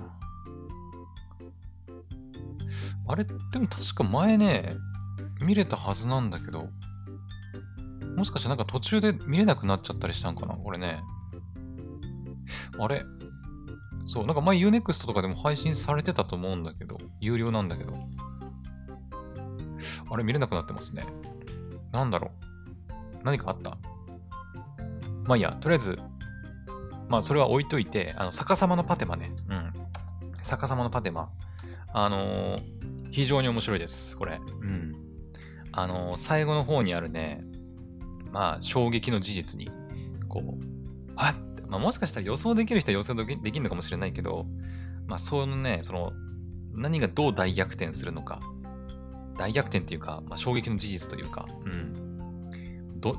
[3.07, 3.25] あれ？
[3.25, 4.77] でも確か前ね、
[5.41, 6.69] 見れたはずなんだけど、
[8.17, 10.55] もしかしてなんか途中で見れなくなっちゃったりしたんかな？
[10.55, 11.03] これね。
[12.79, 13.05] あれ？
[14.07, 17.93] そう、なんか前 Unext とかでも配信されてたと思うんだけど、有料なんだけど。
[20.11, 21.07] あれ見れなくなってますね。
[21.93, 22.38] なんだろう？
[23.31, 23.79] 何かあった？
[25.25, 25.99] まあいいや、とりあえず、
[27.09, 29.33] まあそれは置いといて、あの、逆さまのパテマね。
[29.49, 29.73] うん。
[30.43, 31.31] 逆さまのパテマ。
[31.93, 32.62] あのー、
[33.11, 34.41] 非常に面白いです、これ。
[34.61, 34.95] うん。
[35.73, 37.45] あのー、最後の方にあるね、
[38.33, 39.71] まあ、衝撃の事実に、
[40.29, 41.35] こう、はっ
[41.69, 44.47] まあ、もしかしたら予想できる人は予想できるのかもしれないけど、
[45.07, 46.12] まあ、そのね、その、
[46.73, 48.41] 何がどう大逆転するのか、
[49.37, 51.98] 大逆転っていうか、まあ、衝撃の事実というか、うん、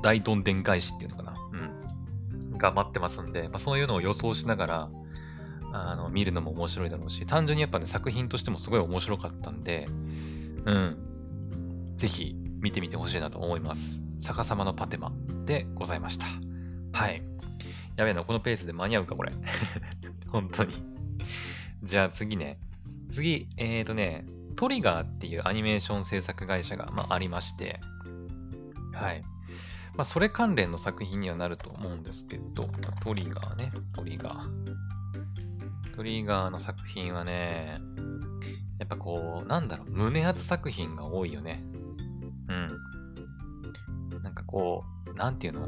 [0.01, 1.35] 大どんでん返しっていうのかな、
[2.51, 4.89] うん、が待ってますんで、まあ、そういうのを予想しながら、
[5.71, 9.87] あの、見るのも面白いだろうし、単純にやっぱね、作品としてもすごい面白かったんで、
[10.65, 14.01] うん、ぜひ見てみてほしいなと思います。
[14.19, 15.13] 逆さまのパテマ
[15.45, 16.25] でございました。
[16.93, 17.21] はい。
[17.95, 19.33] やべえな、このペースで間に合うか、これ。
[20.27, 20.73] 本当に。
[21.83, 22.59] じゃあ次ね。
[23.09, 27.79] 次、えーとね、トリガーっていうアニメーション制作会社が、まあ、ありまして、
[28.93, 29.23] はい。
[29.99, 32.63] まあ、それ関連の作品にはなると思うんですけど、
[33.03, 35.93] トリガーね、トリガー。
[35.93, 37.81] トリガーの作品はね、
[38.79, 41.61] やっぱこう、なんだろう、胸圧作品が多いよね。
[42.47, 42.53] う
[44.15, 44.23] ん。
[44.23, 45.67] なんかこう、なんていうの？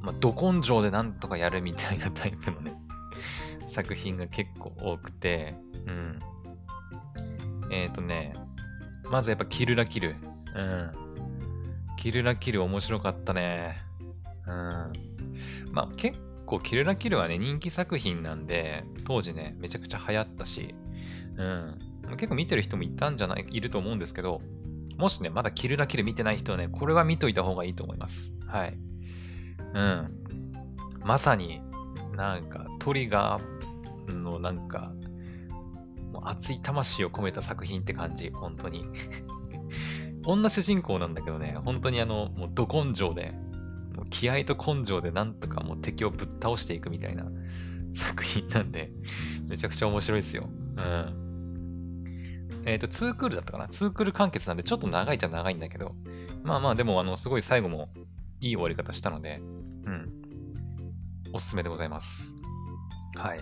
[0.00, 2.72] まあ、ど根性でなんとかやるみたいなタイプのね
[3.68, 5.54] 作品が結構多くて、
[5.86, 6.18] うん。
[7.70, 8.32] えっ、ー、とね、
[9.10, 10.16] まずやっぱキルラキル。
[10.56, 10.62] う
[11.06, 11.09] ん。
[12.00, 13.76] キルラキル面白かったね。
[14.46, 14.92] うん。
[15.70, 20.74] まあ結構キルラキルはね、人気作品なんで、当時ね、めちゃくちゃ流行ったし、
[21.36, 21.78] うん。
[22.12, 24.40] 結構見てる人もいたんじゃない、いると思うんですけど、
[24.96, 28.32] もしね、まだキルラキル見てない人はね、これは見といた方がいいと思います。
[28.46, 28.78] はい。
[29.74, 30.24] うん。
[31.04, 31.60] まさに、
[32.16, 34.90] なんか、トリガーのなんか、
[36.22, 38.84] 熱い魂を込めた作品って感じ、本当に。
[40.24, 43.32] 女主人公なんだけどね、本当にあの、もうど根性で、
[43.94, 47.26] もう気合と根性でなんとかもう敵をぶっ倒していくみたいな
[47.94, 48.90] 作品なんで、
[49.46, 50.48] めちゃくちゃ面白いですよ。
[50.76, 51.30] うん。
[52.66, 55.94] えっ、ー、と、2クールだったかな ?2 クール完結なんで、ちょっと長いっちゃ長いんだけど、
[56.42, 57.88] まあまあ、でも、あの、すごい最後も
[58.40, 60.12] いい終わり方したので、うん。
[61.32, 62.34] おすすめでございます。
[63.16, 63.40] はい。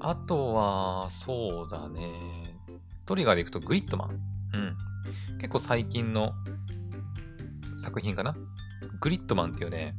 [0.00, 2.54] あとは、そうだね。
[3.06, 4.10] トリガーでいくと、グリッドマン。
[4.52, 4.76] うん。
[5.38, 6.32] 結構最近の
[7.76, 8.34] 作品かな？
[9.00, 9.94] グリッドマンっていうね、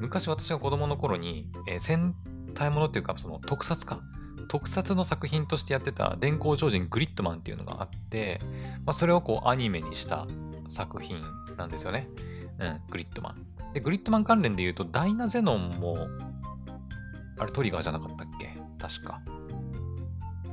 [0.00, 2.14] 昔私が子供の頃に、えー、戦
[2.54, 4.00] 隊ものっていうか、その特撮か。
[4.50, 8.40] 特撮の作品としてやってた電光超人グリッドマンっていうのがあって、
[8.86, 10.26] まあ、それをこうアニメにした
[10.68, 11.20] 作品
[11.58, 12.08] なんですよね。
[12.58, 13.74] うん、グリッドマン。
[13.74, 16.08] で、グリッドマン関連で言うと、ダイナゼノンも、
[17.38, 18.56] あれトリガーじゃなかったっけ？
[18.78, 19.20] 確か。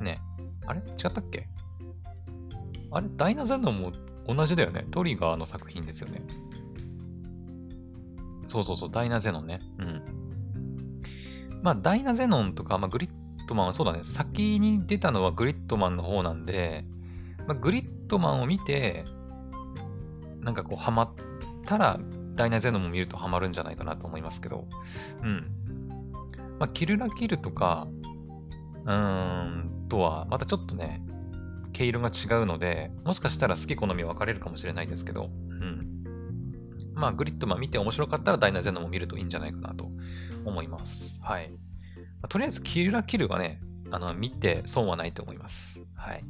[0.02, 0.20] ね。
[0.66, 0.82] あれ？
[0.82, 1.48] 違ったっけ？
[2.92, 3.08] あれ？
[3.16, 3.94] ダイナゼノンも
[4.28, 4.86] 同じだよね。
[4.92, 6.22] トリガーの作品ですよね。
[8.48, 9.62] そうそうそう、ダイナゼノンね。
[9.80, 10.02] うん。
[11.64, 13.10] まあ、ダイナゼノンとか、まあ、グリッ
[13.48, 16.86] トマンはそうだね、先に出たのはグリッドマンの方なんで、
[17.48, 19.06] まあ、グリッドマンを見て、
[20.42, 21.10] なんかこう、ハマっ
[21.66, 22.00] たら、
[22.36, 24.68] ダイナゼノンも見るとハマるんじゃないかなと思いますけど、
[25.24, 25.52] うん。
[26.60, 27.88] まあ、キルラキルとか、
[28.86, 31.05] うーん、とは、またちょっとね、
[31.78, 36.04] 毛色が違うので、もしかしたら好き好み分かれるかもしれないですけど、うん。
[36.94, 39.92] まあ、グリッドマン見て面白かったらダイナゼノも見るといいんじゃないかなと
[40.46, 41.20] 思います。
[41.22, 41.50] はい。
[41.50, 41.58] ま
[42.24, 43.60] あ、とりあえず、キルラキルはね、
[43.92, 45.82] あの、見て損はないと思います。
[45.96, 46.24] はい。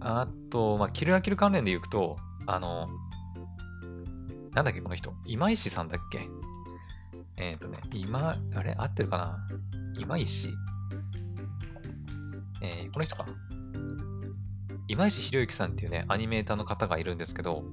[0.00, 2.88] あと、まあ、キルラキル関連で言うと、あの、
[4.54, 5.12] なんだっけ、この人。
[5.26, 6.26] 今石さんだっけ？
[7.36, 8.74] えっ、ー、とね、今、あれ？
[8.78, 9.46] 合ってるかな？
[9.98, 10.48] 今石？
[12.62, 13.26] えー、この人か。
[14.88, 17.64] 今石博之さんっていうね、アニメーターの方がいるんですけど、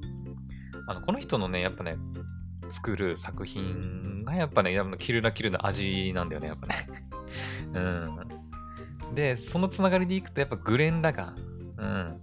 [0.88, 1.97] あの、この人のね、やっぱね、
[2.69, 6.76] 作る作品がやっぱね、キルラキルの味なんだよね、やっぱね。
[7.73, 7.80] う
[9.12, 9.15] ん。
[9.15, 11.36] で、そのつながりでいくと、やっぱグレン・ラガン。
[11.78, 12.21] うん。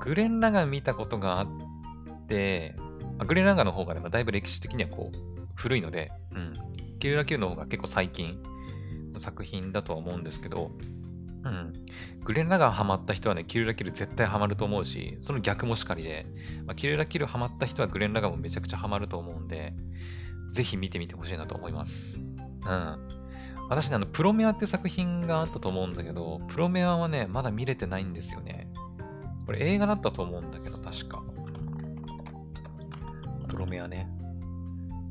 [0.00, 2.76] グレン・ラガン見たことがあって、
[3.26, 5.16] グレン・ラガンの方がね、まあ、だいぶ歴史的にはこう、
[5.54, 6.54] 古いので、うん。
[6.98, 8.42] キルラキルの方が結構最近
[9.12, 10.70] の作品だとは思うんですけど、
[11.44, 11.72] うん。
[12.24, 16.26] グレン・ラガンハマった人はね、キルラキル絶対ハマると思うし、その逆もしかりで、
[16.66, 19.74] まあ、キルラキルハマった人はグレン・ラガンもめちゃくちゃハマると思うんで、
[20.52, 22.18] ぜひ見てみてほしいなと思います。
[22.18, 23.14] うん。
[23.68, 28.68] 私ね、あの、プロメアって作品があったと思うんだけど、プロメアはね、まだ見れてないんですよね。
[29.46, 31.22] これ映画だったと思うんだけど、確か。
[33.48, 34.08] プロメアね。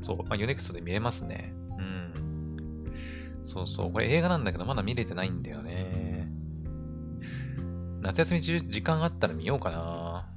[0.02, 1.54] そう、まあ、ユネクストで見えますね。
[1.78, 2.94] うん。
[3.42, 6.03] そうそう、これ映画なんだけど、まだ見れてないんだよね。
[8.04, 10.28] 夏休み中、時間あったら見ようかな。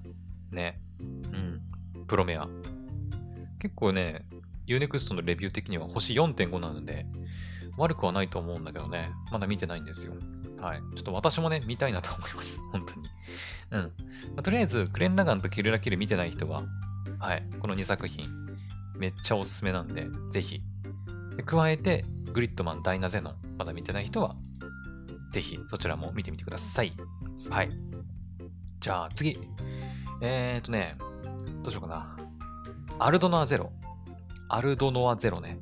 [0.53, 0.81] ね。
[1.01, 1.61] うん。
[2.07, 2.49] プロメア。
[3.59, 4.25] 結構ね、
[4.67, 7.07] U-NEXT のレビュー的には星4.5なので、
[7.77, 10.15] 悪くはないと思うんだけどね、まだ見てないんですよ。
[10.61, 10.79] はい。
[10.97, 12.61] ちょっと私もね、見たいなと思います。
[12.71, 13.09] 本当に。
[13.73, 13.81] うん。
[13.81, 13.89] ま
[14.39, 16.65] あ、とりあえず、グレンラガンとキルラキル見てない人は、
[17.19, 17.45] はい。
[17.59, 18.29] この2作品、
[18.97, 20.63] めっちゃおすすめなんで、ぜひ。
[21.45, 24.37] 加えて、グリッドマン、ダイナゼノン、まだ見てない人は、
[25.33, 26.93] ぜひそちらも見てみてください。
[27.51, 27.71] はい。
[28.81, 29.39] じゃあ次。
[30.21, 30.97] えーとね、
[31.63, 32.17] どうしようかな。
[32.99, 33.73] アルドノアゼロ。
[34.49, 35.59] アルドノアゼロね。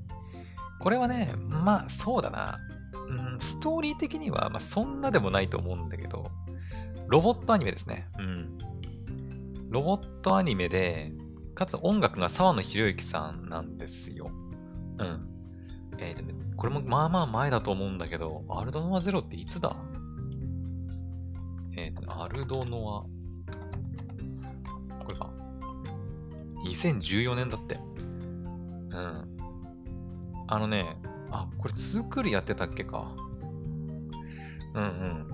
[0.78, 2.58] これはね、まあそうだな。
[3.08, 6.30] うん、ストーリー的には、まあ、そんなでもないと思うんだけど、
[7.08, 8.08] ロボットアニメですね。
[8.18, 8.58] うん。
[9.68, 11.12] ロボットアニメで、
[11.54, 14.30] かつ音楽が沢野博之さんなんですよ。
[14.98, 15.33] うん。
[15.98, 19.76] えー、ね、これもまあまあ前だと思うんだけど、アルドノアゼロっていつだ？
[21.76, 23.06] えっ、ー、と、アルドノ
[25.00, 25.04] ア。
[25.04, 25.30] これか。
[26.64, 27.74] 2014年だって。
[27.74, 29.36] うん。
[30.46, 30.96] あのね、
[31.30, 33.12] あ、これ2クールやってたっけか。
[34.74, 35.26] うんうん。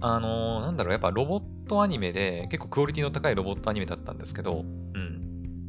[0.00, 5.66] あのー、なんだろう、やっぱロボットアニメで、結構クオリティの高いロボットアニメだったんですけど、うん。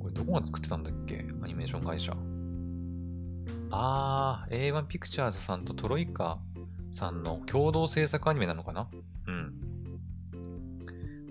[0.00, 1.24] これどこが作ってたんだっけ？
[1.42, 2.16] アニメーション会社。
[3.74, 6.38] あー、A1 ピクチャーズさんとトロイカ
[6.92, 8.86] さんの共同制作アニメなのかな？
[9.26, 9.54] うん。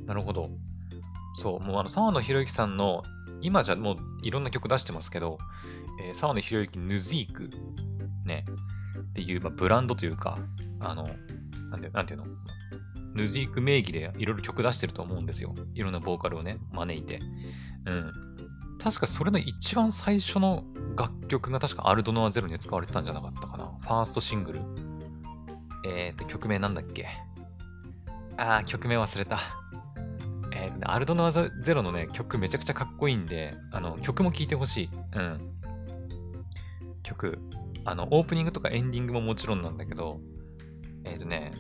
[0.06, 0.50] なるほど。
[1.36, 3.04] そう、もうあの、沢野博之さんの、
[3.42, 5.38] 今じゃもういろんな曲出してますけど、
[6.04, 7.50] えー、沢野博之ヌジーク、
[8.26, 8.46] ね、
[9.00, 10.40] っていう、まあ、ブランドというか、
[10.80, 11.08] あの、
[11.70, 12.26] なんてなんていうの？
[13.14, 15.54] ヌジーク名義でいろいろ曲出してると思うんですよ。
[15.74, 17.20] いろんなボーカルをね、招いて。
[17.86, 18.31] うん。
[18.84, 20.64] 確かそれの一番最初の
[20.98, 23.72] 楽曲が確かアルドノアゼロに使われてたんじゃなかったかな。
[23.80, 24.62] ファーストシングル。
[25.86, 27.08] えっ、ー、と、曲名なんだっけ？
[28.38, 29.40] あー、曲名忘れた。
[30.52, 34.90] えっー、アルドノアゼロのね、曲めちゃくちゃかっこいいんで、あの、曲も聴いてほしい。
[35.16, 35.52] うん。
[37.04, 37.40] 曲。
[37.86, 40.20] あの、オープニングとかエンディングももちろんなんだけど、
[41.04, 41.54] えっ、ー、とね、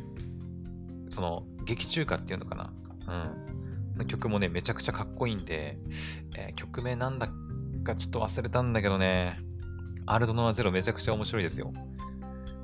[1.10, 2.73] その、劇中歌っていうのかな？
[3.07, 3.61] うん。
[4.08, 5.77] 曲もね、めちゃくちゃかっこいいんで、
[6.36, 7.30] えー、曲名なんだ
[7.84, 9.39] かちょっと忘れたんだけどね、
[10.06, 11.73] アルドノアゼロめちゃくちゃ面白いですよ。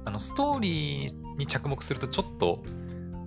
[0.06, 2.64] あの、ストーリーに着目するとちょっと、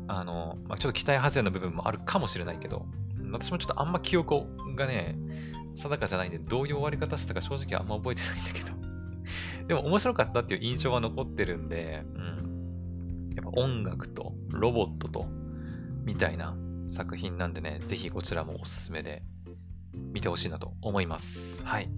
[0.08, 2.86] あの、まあ、ちょっと期待外れの部分もあるかもしれないけど、
[3.30, 4.44] 私もちょっとあんま記憶
[4.76, 5.16] がね、
[5.76, 8.70] 定かじゃないんで、どういう終わり方したか正直あんま覚えてないんだけど
[9.68, 13.34] でも面白かったっていう印象は残ってるんで、うん。
[13.36, 15.26] やっぱ音楽とロボットと、
[16.04, 16.56] みたいな
[16.90, 19.22] 作品なんでね、ぜひこちらもおすすめで
[19.94, 21.62] 見てほしいなと思います。
[21.64, 21.88] はい。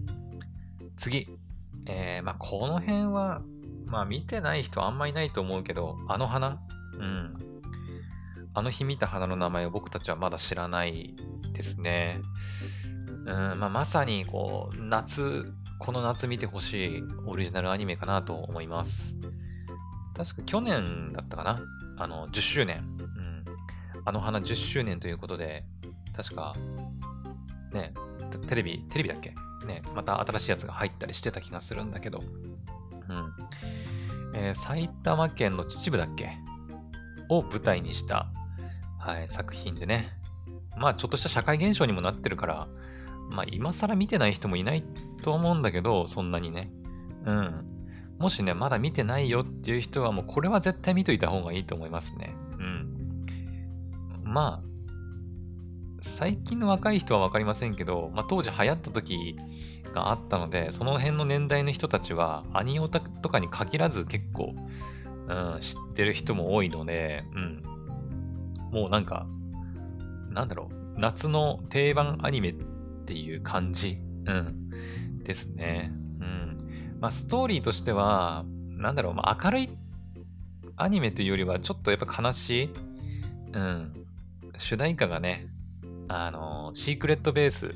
[0.96, 1.28] 次。
[1.87, 3.42] えー、まあ、この辺は、
[3.87, 6.61] まあ、見てない人あんまいないと思うけど、あの花
[6.98, 7.35] うん。
[8.55, 11.16] あの日見た花の名前を僕たちはまだ知らない
[11.52, 12.20] ですね。
[13.24, 19.16] うん、まあ、まさに、こう、夏、この夏見てほしいオリジナルアニメかなと思います。
[20.14, 21.61] 確か去年だったかな
[21.98, 23.01] あの、10周年。
[24.04, 25.64] あの花10周年ということで、
[26.16, 26.54] 確か
[27.72, 27.94] ね、
[28.48, 29.34] テレビ、テレビだっけ？
[29.66, 33.32] ね、また新しいやつが入ったりしてた気がするんだけど、うん。
[34.34, 36.30] えー、埼玉県の秩父だっけ？
[37.28, 38.26] を舞台にした、
[38.98, 40.10] はい、作品でね。
[40.76, 42.68] まあ、ちょっとした社会現象にもなってるから、
[43.30, 44.82] まあ、今更見てない人もいない
[45.22, 46.70] と思うんだけど、そんなにね。
[47.24, 47.64] うん。
[48.18, 52.35] もしね、まだ見てないよっていう人は、もうこれは絶対見といた方がいいと思いますね。
[54.33, 54.72] まあ、
[56.00, 59.37] 最近の若い人はわかりませんけど、まあ、当時流行った時
[59.94, 64.54] があったので、その辺の年代の人たちは、アニオタとかに限らず結構、
[65.28, 67.62] うん、知ってる人も多いので、うん。
[68.72, 69.26] もうなんか、
[70.30, 72.54] なんだろう、夏の定番アニメっ
[73.04, 74.70] ていう感じ、うん、
[75.22, 75.92] ですね。
[76.20, 76.96] うん。
[77.00, 79.68] まあ、ストーリーとしては、なんだろう、まあ、明るい
[80.76, 82.70] アニメというよりは、ちょっとやっぱ悲しい、
[83.52, 84.02] うん、
[84.59, 85.46] 主題歌がね、
[86.09, 87.73] あの、シークレットベース、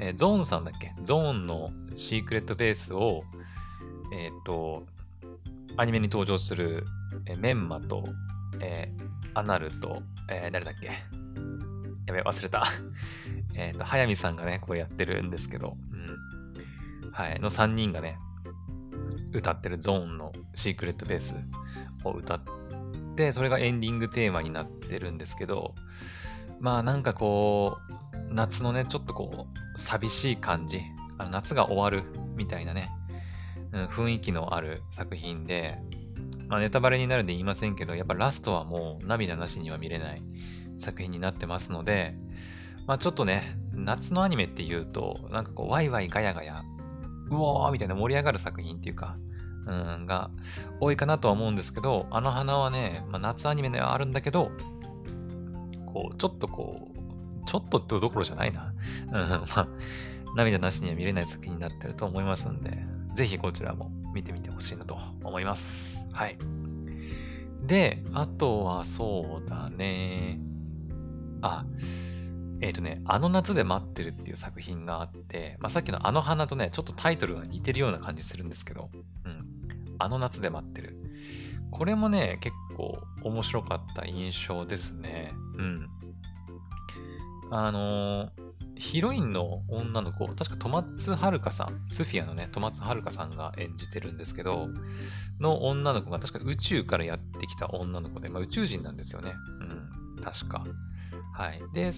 [0.00, 0.94] えー、ゾーンさんだっけ？
[1.02, 3.24] ゾーンのシークレットベースを、
[4.12, 4.86] えっ、ー、と、
[5.76, 6.84] アニメに登場する
[7.26, 8.04] えメンマと、
[8.60, 10.88] えー、アナルと、えー、誰だっけ？
[12.06, 12.64] やべ、忘れた。
[13.54, 17.12] えっと、早見さんがね、こうやってるんですけど、うん。
[17.12, 18.18] はい、の3人がね、
[19.32, 21.34] 歌ってるゾーンのシークレットベース
[22.04, 22.57] を歌って、
[23.32, 25.74] それがエンディングテーマになってるんですけど、
[26.60, 30.82] まあなんかこう、夏のね、ちょっとこう、寂しい感じ、
[31.18, 32.04] あの夏が終わる
[32.36, 32.90] みたいなね、
[33.72, 35.78] うん、雰囲気のある作品で、
[36.48, 40.22] まあネタバレになるんで言いませんけど、やっぱラストはもう涙なしには見れない
[40.76, 42.14] 作品になってますので、
[42.86, 46.62] まあちょっとね、夏のアニメって言うと、なんかこう、ワイワイガヤガヤ、
[47.30, 49.16] うおーみたいな盛り上がる作品っていうか、
[49.68, 50.30] うん、が
[50.80, 54.50] 多いかなとは思うんですけど、あの花はね、まあ、夏アニメではあるんだけど、
[55.86, 58.72] こう、ちょっとこう、ちょっとってどころじゃないな。
[59.06, 59.68] うん、まあ、
[60.34, 62.78] 涙なしには見れない作品になってると思いますんで、
[63.14, 66.06] ぜひこちらも見てみてほしいなと思います。
[66.12, 66.38] はい。
[67.66, 70.40] で、あとはそうだね。
[71.42, 71.66] あ、
[72.60, 78.90] えっ、ー、とね、あの夏で待ってるっていう作品があって、まあ、さっきのあの花とね、ちょっとタイトルが似てるような感じするんですけど、
[79.98, 80.96] あの夏で待ってる。
[81.70, 85.32] これもね、結構面白かった印象ですね。
[85.56, 85.88] うん。
[87.50, 88.30] あの、
[88.76, 94.68] ヒロインの女の子、確か戸松遥さん、スフィアのね、戸松遥さんが演じてるんですけど、
[95.40, 99.34] の女の子が確か宇宙からやってきた女の子で、まあ、宇宙人なんですよね。
[100.16, 100.64] うん、確か。
[101.34, 101.60] はい。
[101.72, 101.90] で、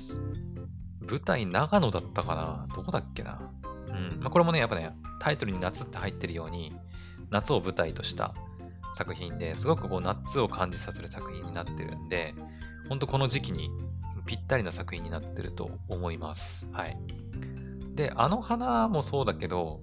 [1.01, 3.53] 舞台長野だったかなどこだっけな
[3.89, 4.21] うん。
[4.21, 6.73] まあ、これもね、やっぱね、タイトルに夏って入ってるように、
[7.31, 8.35] 夏を舞台とした
[8.93, 12.35] 作品ですごくこう夏を感じさせる作品になってるんで、
[12.89, 13.71] ほんとこの時期に
[14.27, 16.69] ぴったりな作品になってると思います。
[16.73, 16.99] はい。
[17.95, 19.81] で、あの花もそうだけど、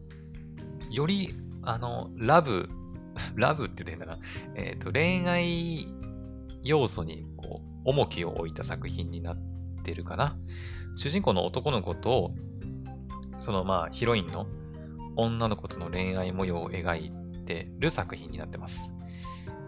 [0.90, 2.70] より、あの、ラブ、
[3.36, 4.20] ラブって言ってんだな。
[4.56, 5.88] えっ、ー、と、恋愛
[6.64, 9.38] 要素に、こう、重きを置いた作品になっ
[9.84, 10.38] てるかな。
[10.96, 12.34] 主人公の男の子と、
[13.40, 14.48] そのまあ、ヒロインの
[15.16, 18.94] 女の子との恋愛模様を描いててる作品になってます。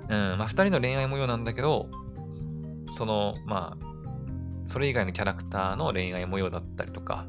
[0.09, 1.89] うん、まあ、二人の恋愛模様なんだけど、
[2.89, 3.85] その、まあ、
[4.65, 7.25] それ以外のキャラクターの恋愛模様だったりとか、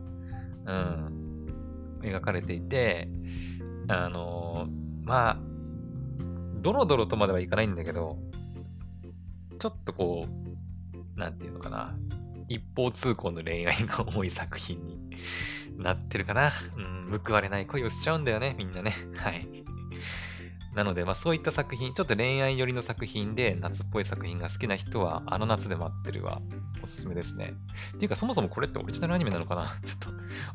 [0.66, 3.08] うん、描かれていて、
[3.88, 4.66] あの、
[5.04, 5.38] まあ、
[6.60, 8.18] ドロドロとまではいかないんだけど、
[9.58, 11.94] ちょっとこう、なんていうのかな、
[12.48, 14.98] 一方通行の恋愛が多い作品に
[15.78, 16.52] なってるかな。
[16.76, 16.80] う
[17.14, 18.92] ん、報われない恋をしちゃうんだよね、みんなね。
[19.16, 19.46] はい。
[20.74, 26.40] なので、まあそういった作品、ちょっと恋愛寄りの作品で夏っぽい作品が好きな人は、あの夏で待ってるは
[26.82, 27.54] おすすめですね。
[27.96, 29.66] っていうか、そもそもこれってオリジナルアニメなのかな？
[29.66, 30.08] ちょっと、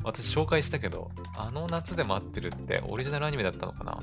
[0.04, 4.00] 私紹介したけど、あの夏で待ってるってオリジナルアニメだったのかな？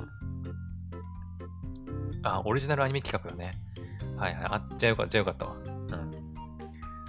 [2.23, 3.59] あ、オリジナルアニメ企画だね。
[4.15, 4.45] はいはい。
[4.45, 5.55] あっちゃよかった、じゃよかったわ。
[5.55, 6.35] うん。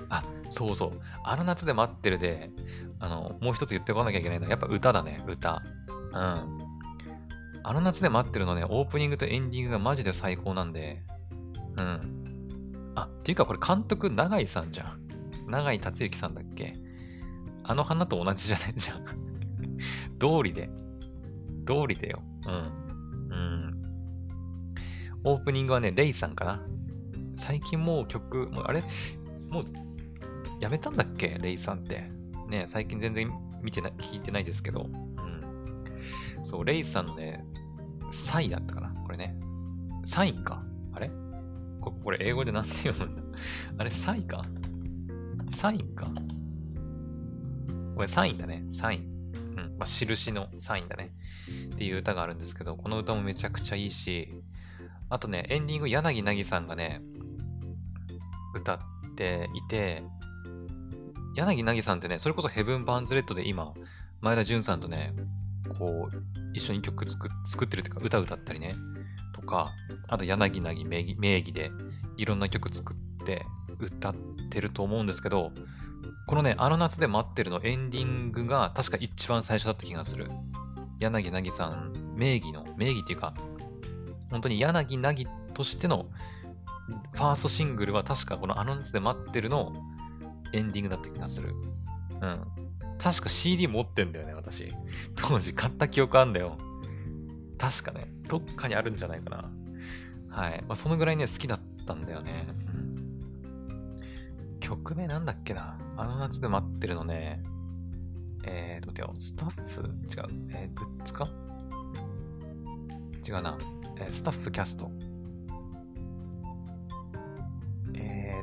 [0.09, 1.01] あ、そうそう。
[1.23, 2.51] あの夏で待ってるで、
[2.99, 5.63] あの、もう一つ言っておかなきゃいけないのは、やっぱ歌だね、歌。
[6.13, 6.64] うん。
[7.67, 11.03] あの夏で待ってるのね、オープニングとエンディングがマジで最高なんで、
[11.79, 12.93] うん。
[12.95, 15.01] あ、っていうかこれ監督、永井さんじゃん。
[15.51, 16.77] 永井達之さんだっけ？
[17.65, 18.63] あの花と同じじゃね？
[18.69, 19.05] えじゃん。
[20.21, 20.69] 通りで。
[21.67, 22.23] 通りでよ。
[22.47, 22.55] うん。
[23.31, 23.83] うん。
[25.25, 26.63] オープニングはね、レイさんかな。
[27.35, 28.85] 最近もう曲、もうあれ？
[29.49, 29.63] もう、
[30.61, 31.39] やめたんだっけ？
[31.41, 32.11] レイさんって。
[32.49, 34.87] ね、最近全然見てない、聞いてないですけど。
[36.45, 37.45] そう、レイさんのね、
[38.11, 38.91] サイだったかな？
[39.05, 39.37] これね。
[40.05, 40.63] サインか？
[40.93, 41.11] あれ？
[41.81, 43.23] ここれ英語で何て読むんだ？
[43.79, 44.45] あれサイか？
[45.51, 46.11] サインか？
[47.97, 48.65] これサインだね。
[48.71, 49.33] サイン。
[49.57, 49.77] うん。
[49.79, 51.13] まあ、印のサインだね。
[51.75, 54.43] っていう歌があるんですけど、この歌もめちゃくちゃいいし、
[55.09, 57.03] あとね、エンディング柳凪さんがね、
[58.55, 58.79] 歌っ
[59.17, 60.03] ていて、
[61.37, 63.73] 柳凪さんってね、それこそヘブン・バーンズ・レッドで今、
[64.21, 65.15] 前田純さんとね、
[65.79, 66.17] こう、
[66.55, 68.77] 一緒に曲作作ってるっていうか、歌歌ったりね、
[69.33, 69.73] とか、
[70.09, 71.71] あと柳凪名義名義で
[72.17, 72.97] いろんな曲作っ
[73.27, 73.45] て
[73.79, 74.15] 歌っ
[74.51, 75.53] てると思うんですけど、
[76.27, 80.31] このね、あの夏で待ってるのエンディングが確か一番最初だった気がする。
[81.01, 83.35] 柳凪さん名義の、名義っていうか、
[84.31, 86.07] 本当に柳凪としての
[87.13, 89.73] ファーストシングルは確かこのあの夏で待ってるの
[90.53, 91.55] エンディングだった気がする。
[92.21, 92.64] うん。
[92.99, 94.73] 確か CD 持ってんだよね、私。
[95.15, 96.59] 当時買った記憶あんだよ。
[97.59, 99.51] 確かね、どっかにあるんじゃないかな。
[100.29, 100.63] はい。
[100.63, 102.47] まあ、そのぐらいね、好きだったんだよね。
[104.61, 107.43] 曲名なんだっけなあの夏で待ってるのね。
[108.45, 109.15] えーと、待てよ。
[109.19, 109.81] スタッフ？
[109.83, 109.89] 違う。
[110.51, 111.29] えー、グッズか？
[113.27, 113.59] 違うな。
[113.99, 114.91] えー、スタッフキャスト。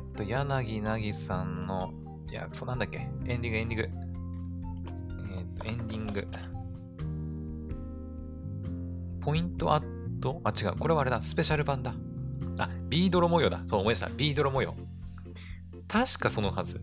[0.00, 1.92] っと、柳凪さんの、
[2.30, 3.08] いや、そうなんだっけ？
[3.26, 4.11] エンディング、エンディング。
[5.64, 6.26] エンディング。
[9.20, 10.76] ポイントアット、あ、違う。
[10.76, 11.22] これはあれだ。
[11.22, 11.94] スペシャル版だ。
[12.58, 13.62] あ、ビードロ模様だ。
[13.66, 14.08] そう、思い出した。
[14.08, 14.74] ビードロ模様。
[15.88, 16.74] 確かそのはず。
[16.74, 16.82] ちょ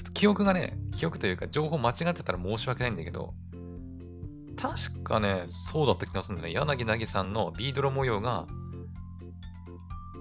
[0.00, 3.34] っと記憶がね、記憶というか情報間違ってたら申し訳ないんだけど、
[4.56, 6.52] 確かね、そうだった気がするんだね。
[6.52, 8.46] 柳凪さんのビードロ模様が、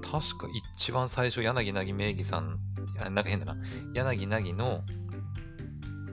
[0.01, 2.57] 確か一番最初、柳凪名義さん、
[2.97, 3.55] なんか変だな。
[3.93, 4.83] 柳凪の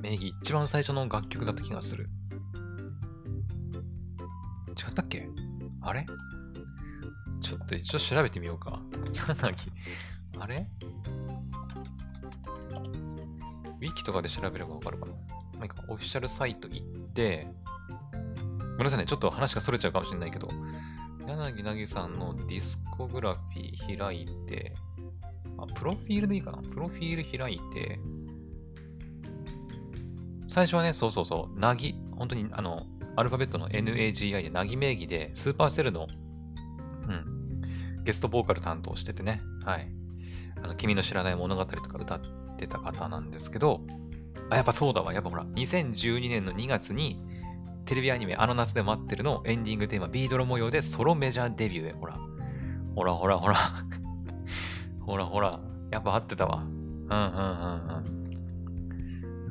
[0.00, 2.08] 名義一番最初の楽曲だった気がする。
[4.76, 5.28] 違ったっけ？
[5.82, 6.06] あれ？
[7.40, 8.80] ちょっと一応調べてみようか。
[9.12, 9.54] 柳、
[10.38, 10.68] あれ？
[13.80, 15.12] ウィキとかで調べればわかるかな。
[15.12, 15.18] ま
[15.60, 17.48] あいいか、オフィシャルサイト行って、
[18.60, 20.48] ごめんなさいね、ちょっと話が逸れちゃうかもしれないけど、
[21.26, 24.74] 柳凪さんのディスコグラフィー開いて、
[25.58, 26.58] あ、プロフィールでいいかな？
[26.58, 28.00] プロフィール開いて、
[30.48, 32.86] 最初はね、そうそうそう、なぎ、本当にあの、
[33.16, 36.08] アルファベットの NAGI でなぎ名義で、スーパーセルの、
[37.08, 39.88] うん、ゲストボーカル担当しててね、はい。
[40.62, 42.20] あの、君の知らない物語とか歌っ
[42.56, 43.82] てた方なんですけど、
[44.50, 45.12] あ、やっぱそうだわ。
[45.12, 47.20] やっぱほら、2012年の2月に、
[47.84, 52.18] テレビアニメあの夏で待ってるのエンディングテーマビードロ模様でソロメジャーデビューで、ほら。
[52.94, 53.56] ほらほらほら
[55.00, 55.60] ほらほら。
[55.90, 56.62] やっぱ合ってたわ。
[56.62, 58.04] うんうんうん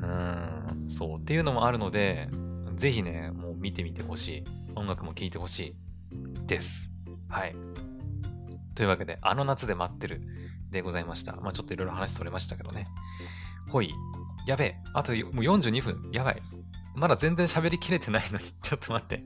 [0.00, 0.04] ん。
[0.04, 0.77] うん。
[0.88, 1.18] そう。
[1.20, 2.28] っていうのもあるので、
[2.76, 4.44] ぜひね、もう見てみてほしい。
[4.74, 5.76] 音楽も聴いてほしい。
[6.46, 6.90] です。
[7.28, 7.54] はい。
[8.74, 10.22] というわけで、あの夏で待ってる
[10.70, 11.36] でございました。
[11.36, 12.86] まあちょっといろいろ話それましたけどね。
[13.68, 13.92] ほい。
[14.46, 14.76] やべえ。
[14.94, 16.10] あともう42分。
[16.12, 16.42] やばい。
[16.94, 19.22] まだ全然喋りきれてないのに、 ちょっと待って。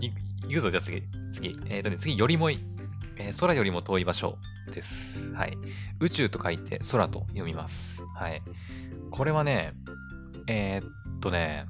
[0.00, 1.02] い、くぞ、じゃあ次。
[1.32, 1.48] 次。
[1.66, 2.60] えっ、ー、とね、次、よりもい。
[3.16, 4.38] えー、空よりも遠い場所
[4.72, 5.34] です。
[5.34, 5.58] はい。
[6.00, 8.04] 宇宙と書いて空と読みます。
[8.14, 8.42] はい。
[9.10, 9.74] これはね、
[10.54, 11.64] えー、っとね、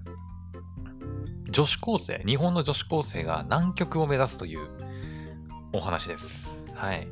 [1.50, 4.68] 女子高生、日本の女子高生が南極を目指すという
[5.72, 6.68] お話です。
[6.74, 7.06] はい。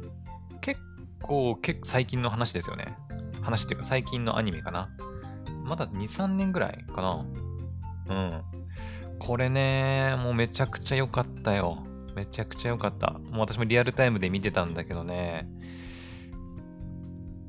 [0.61, 0.81] 結
[1.23, 2.97] 構、結構最近の話ですよね。
[3.41, 4.91] 話っていうか最近のアニメかな。
[5.62, 7.25] まだ2、3年ぐらいかな。
[8.09, 8.43] うん。
[9.21, 11.87] これね、もうめちゃくちゃ良かったよ。
[12.16, 13.12] めちゃくちゃ良かった。
[13.12, 15.49] もう私もリアルタイムで見てたんだけどね。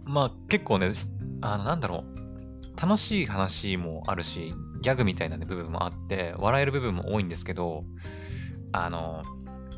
[0.06, 0.92] まあ結構ね、
[1.42, 2.21] あの、なんだろう。
[2.82, 7.84] 楽しい話もあるし、ギャグみたいな、ね、部分もあって、笑える部分も多いんですけど、
[8.72, 9.24] あの、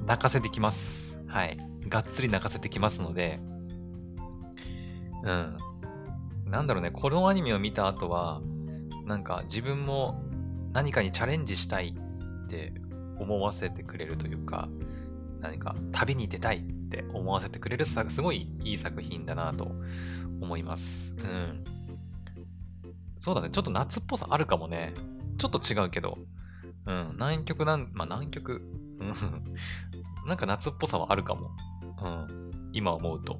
[0.05, 1.19] 泣かせてきます。
[1.27, 1.57] はい。
[1.89, 3.41] がっつり泣かせてきますので、
[5.23, 5.57] うん。
[6.45, 8.41] なんだろうね、このアニメを見た後は、
[9.05, 10.21] なんか自分も
[10.71, 11.97] 何かにチャレンジしたい
[12.45, 12.73] って
[13.19, 14.69] 思わせてくれるというか、
[15.41, 19.71] 何か旅に出たいって思わせてくれるすごいいい作品だなと
[20.39, 21.13] 思います。
[21.17, 21.82] うん。
[23.23, 23.49] そうだね。
[23.51, 24.93] ちょっと夏っぽさあるかもね。
[25.37, 26.17] ちょっと違うけど。
[26.85, 27.11] うん。
[27.13, 28.61] 南極なん、まあ南極？
[28.99, 29.13] うん。
[30.27, 31.51] なんか夏っぽさはあるかも。
[32.01, 32.51] うん。
[32.73, 33.39] 今思うと。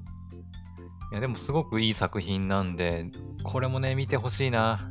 [1.12, 3.12] いや、でもすごくいい作品なんで、
[3.44, 4.90] これもね、見てほしいな。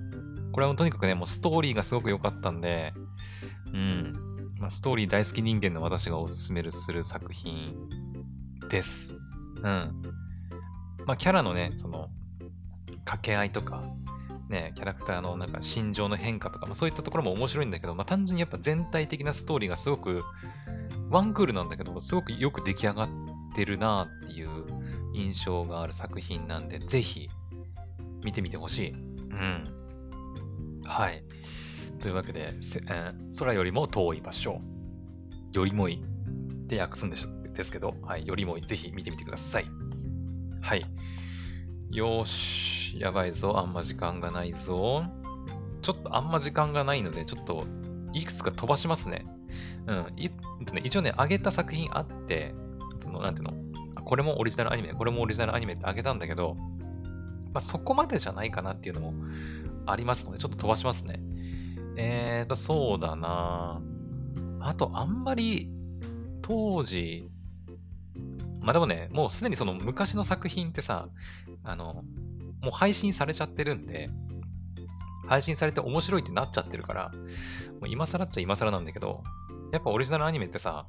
[0.53, 2.93] これはとにかくね、もうストーリーがすごく良かったんで、
[3.73, 4.13] うん。
[4.61, 7.89] まあ、ストーリー大好き人間の私がおすすめする作品
[8.69, 9.15] です。
[9.57, 9.63] うん。
[11.07, 12.11] まあ、キャラのね、その、
[13.07, 13.83] 掛け合いとか、
[14.53, 20.23] ね、キャラクターのなんか心情の変化とか、まあ、そういったところも面白いんだけど、まあ、単純にやっぱ全体的なストーリーがすごく、
[21.11, 23.09] ワンクールなんだけど、すごくよく出来上がっ
[23.55, 24.49] てるなっていう
[25.15, 27.29] 印象がある作品なんで、ぜひ
[28.23, 28.91] 見てみてほしい。
[28.91, 29.77] うん。
[30.85, 31.25] はい。
[32.01, 34.61] というわけで、えー、空よりも遠い場所、
[35.53, 36.03] よりもい
[36.65, 39.67] って訳すんですですけど、はい、よりもい、ぜひ見てみてください。
[40.61, 40.87] はい。
[41.93, 45.05] よし、やばいぞ、あんま時間がないぞ。
[45.83, 47.67] ちょっとあんま時間がないので、ちょっと
[48.15, 49.27] いくつか飛ばしますね。
[49.87, 50.07] うん。
[50.17, 50.31] い
[50.85, 52.55] 一応ね、上げた作品あって、
[53.03, 53.49] その、なんていう
[53.95, 59.13] の、これもオリジナルアニメ、これもオリジナルアニメってあげたんだけど、まあ、そこまでじゃないかなっていうのも
[59.85, 61.21] ありますので、ちょっと飛ばしますね。
[61.99, 63.83] えーと、そうだな
[64.61, 65.71] あと、あんまり、
[66.41, 67.29] 当時、
[68.63, 71.09] まあでもね、もうすでにその昔の作品ってさ、
[71.65, 72.05] あの、
[72.63, 74.11] もう配信されちゃってるんで、
[75.29, 77.13] 配信されて面白いってなっちゃってるから、
[77.81, 79.23] もう今更っちゃ今更なんだけど、
[79.73, 80.87] やっぱオリジナルアニメってさ、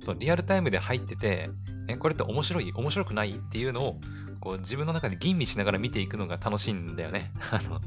[0.00, 1.50] そのリアルタイムで入ってて、
[1.88, 4.00] え、これって面白い面白くないっていうのを、
[4.40, 7.32] こう自分の中で吟味しながら見ていくのが楽しいんだよね。
[7.50, 7.80] あの、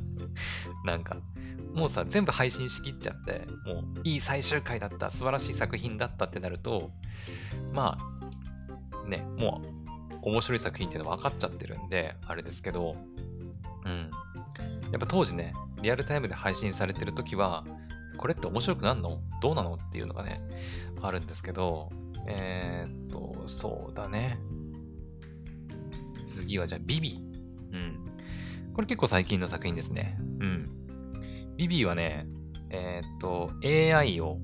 [0.86, 1.18] なんか、
[1.74, 6.92] もうさ、全部配信しきっちゃって、もういい最終回だった、素晴らしい作品だったってなると、
[7.72, 9.79] まあ、ね、もう
[10.22, 12.95] 面白い作品っていうの分かっちゃってるんで、あれですけど、
[13.86, 14.09] うん。
[14.91, 17.65] やっぱ当時ね、リアルタイムで配信されてる時は、
[18.17, 19.22] これって面白くなんの？
[19.41, 19.76] どうなの？
[19.76, 20.41] っていうのがね、
[21.01, 21.89] あるんですけど、
[22.28, 24.39] えー、っと、そうだね。
[26.24, 27.24] 次はじゃあ、ビビ。
[27.72, 28.05] うん。
[28.74, 30.17] これ結構最近の作品ですね。
[30.20, 30.70] うん。
[31.55, 32.28] ビビはね、
[32.70, 34.38] えー、っと、AI を、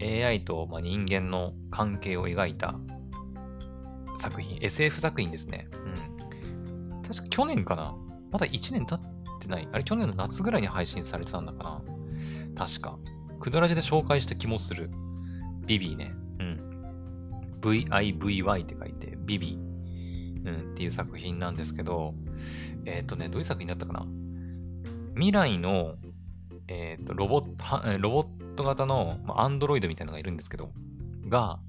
[0.00, 2.78] AI と、ま、人間の関係を描いた
[4.20, 5.68] 作品、SF 作品ですね。
[5.72, 7.02] うん。
[7.02, 7.96] 確か去年かな？
[8.30, 9.00] まだ1年経っ
[9.40, 9.68] てない？
[9.72, 11.82] あれ、去年の夏ぐらいに配信されてたんだかな？
[12.66, 12.98] 確か。
[13.40, 14.90] クドラジで紹介した気もする。
[15.66, 16.12] ビビーね。
[16.38, 16.60] うん。
[17.62, 19.70] VIVY って書いて、ビビー。
[20.42, 22.14] うん、っていう作品なんですけど、
[22.86, 24.06] えっ、ー、とね、どういう作品だったかな？
[25.14, 25.96] 未来の、
[26.68, 30.72] えっ、ー、と、ロボット、ロボット型のアンドロイドみたいなのがいるんですけど、
[31.28, 31.60] が、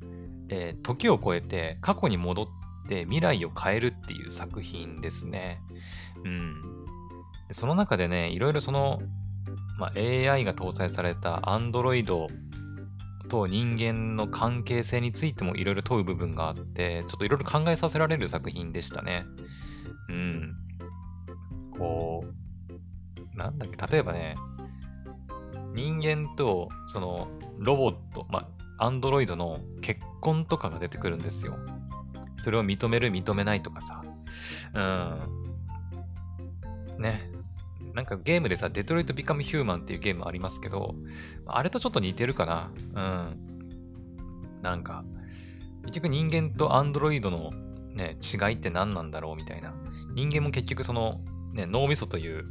[0.51, 2.47] えー、時を超えて過去に戻っ
[2.87, 5.61] て未来を変えるっていう作品ですね。
[6.25, 6.85] うん。
[7.51, 9.01] その中でね、いろいろその、
[9.79, 12.27] まあ、AI が搭載された Android
[13.29, 19.25] と人間の関係性についてもいろいろ問う部分があって、ちょっといろいろ考えさせられる作品でしたね。
[20.09, 20.53] うん。
[21.77, 24.35] こう、なんだっけ、例えばね、
[25.73, 31.57] 人間とそのロボット、まあ、アンドロイドの結婚とかが出てくるんですよ。
[32.37, 34.03] それを認める、認めないとかさ。
[34.73, 35.19] うん。
[37.01, 37.29] ね。
[37.93, 40.95] なんかゲームでさ、デトロイト・ビカム・ヒューマンっていうゲームありますけど、
[41.45, 42.71] あれとちょっと似てるかな。
[42.93, 43.37] うん。
[44.61, 45.03] なんか、
[45.83, 47.49] 結局人間とアンドロイドの
[47.93, 49.73] ね、違いって何なんだろうみたいな。
[50.13, 51.21] 人間も結局その、
[51.53, 52.45] ね、脳みそという、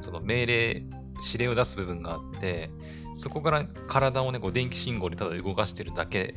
[0.00, 0.84] その命令、
[1.32, 2.70] 指令を出す部分があって、
[3.14, 6.34] そこから体をね、こう電気信号でただ動かしてるだけ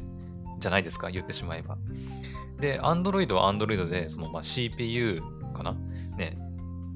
[0.61, 1.77] じゃないですか、言ってしまえば。
[2.59, 5.21] で、Android は Android で、そのまあ CPU
[5.53, 5.73] かな？
[6.17, 6.37] ね、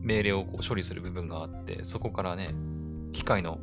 [0.02, 2.54] 命令をこう処理する部分があって、そこからね、
[3.12, 3.60] 機械の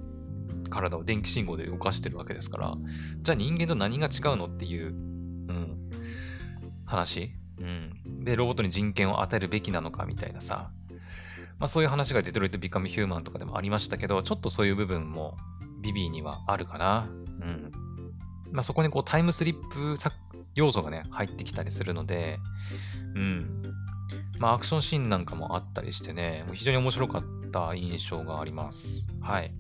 [0.69, 2.75] 体を電気信号で動かしてるわけですから、
[3.21, 5.91] じゃあ人間と何が違うのっていう、うん、
[6.85, 7.33] 話？
[7.61, 8.25] うん。
[8.25, 10.71] で、ロボットに人権を与えるべきなのかみたいなさ。
[11.59, 15.37] まあそういう話がデトロイト・ビカム・ヒューマンとかでもありましたけど、ちょっとそういう部分も
[15.81, 17.09] ビビーにはあるかな。
[17.09, 17.71] うん。
[18.53, 19.97] まあそこにこうタイムスリップ
[20.55, 22.39] 要素がね、入ってきたりするので、
[23.15, 23.63] うん。
[24.39, 29.07] まあ、アクションシーンなんかもあったりしてね、非常に面白かった印象があります。
[29.21, 29.53] はい。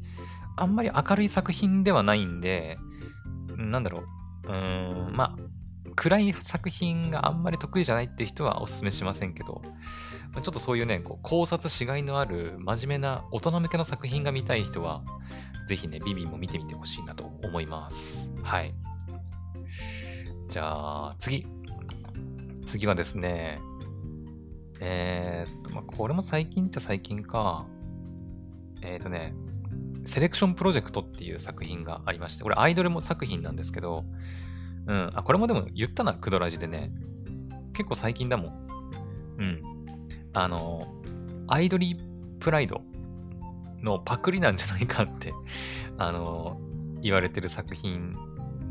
[0.56, 2.78] あんまり明るい作品ではないんで、
[3.56, 4.48] なんだろう。
[4.48, 9.62] うーん、まあ、暗い作品があんまり得意じゃないって人はお勧めしませんけど、
[10.40, 15.02] ちょっとそういうね、こう考察しがいのある真面目な大人向けの作品が見たい人は、
[15.68, 18.32] ぜひね、ビビンも見てみてほしいなと思います。
[18.42, 18.74] はい。
[20.48, 21.46] じゃあ、次。
[22.64, 23.60] 次はですね、
[24.80, 27.66] えー、っと、まあ、これも最近っちゃ最近か。
[28.80, 29.34] えー、っとね、
[30.04, 34.04] セレクションプロジェクトっていう作品がありまして、これアイドルも作品なんですけど、
[34.86, 36.90] うん、あ、これもでも言ったな、クドラジでね。
[37.72, 38.68] 結構最近だもん。
[39.38, 39.71] うん。
[40.32, 40.88] あの、
[41.48, 42.82] アイドリープライド
[43.82, 45.34] のパクリなんじゃないかって
[45.98, 46.60] あの、
[47.00, 48.16] 言われてる作品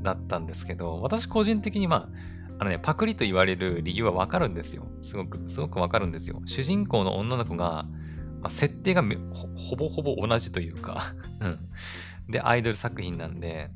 [0.04, 2.10] だったんですけど、私個人的にまあ、
[2.60, 4.86] あのね、パクリと言われる理由はわかるんですよ。
[5.02, 6.42] すごく、すごくわかるんですよ。
[6.46, 7.88] 主人公の女の子が、
[8.40, 9.04] まあ、設定が
[9.56, 11.02] ほぼほぼ同じというか
[11.42, 11.60] うん。
[12.32, 13.72] で、アイドル作品なんで、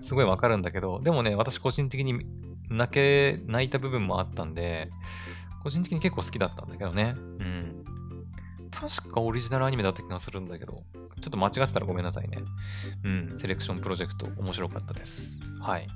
[0.00, 2.24] すごいわかるんだけど、でもね、私個人的に
[2.68, 4.90] 泣け、泣いた部分もあったんで、
[5.62, 7.14] 個人的に結構好きだったんだけどね。
[7.16, 7.84] うん。
[8.70, 10.84] 確かオリジナルアニメだった気がするんだけど、
[11.20, 12.38] ちょっと間違ってたらごめんなさいね。
[13.04, 15.40] うん、セレクションプロジェクト面白かったです。
[15.60, 15.88] はい。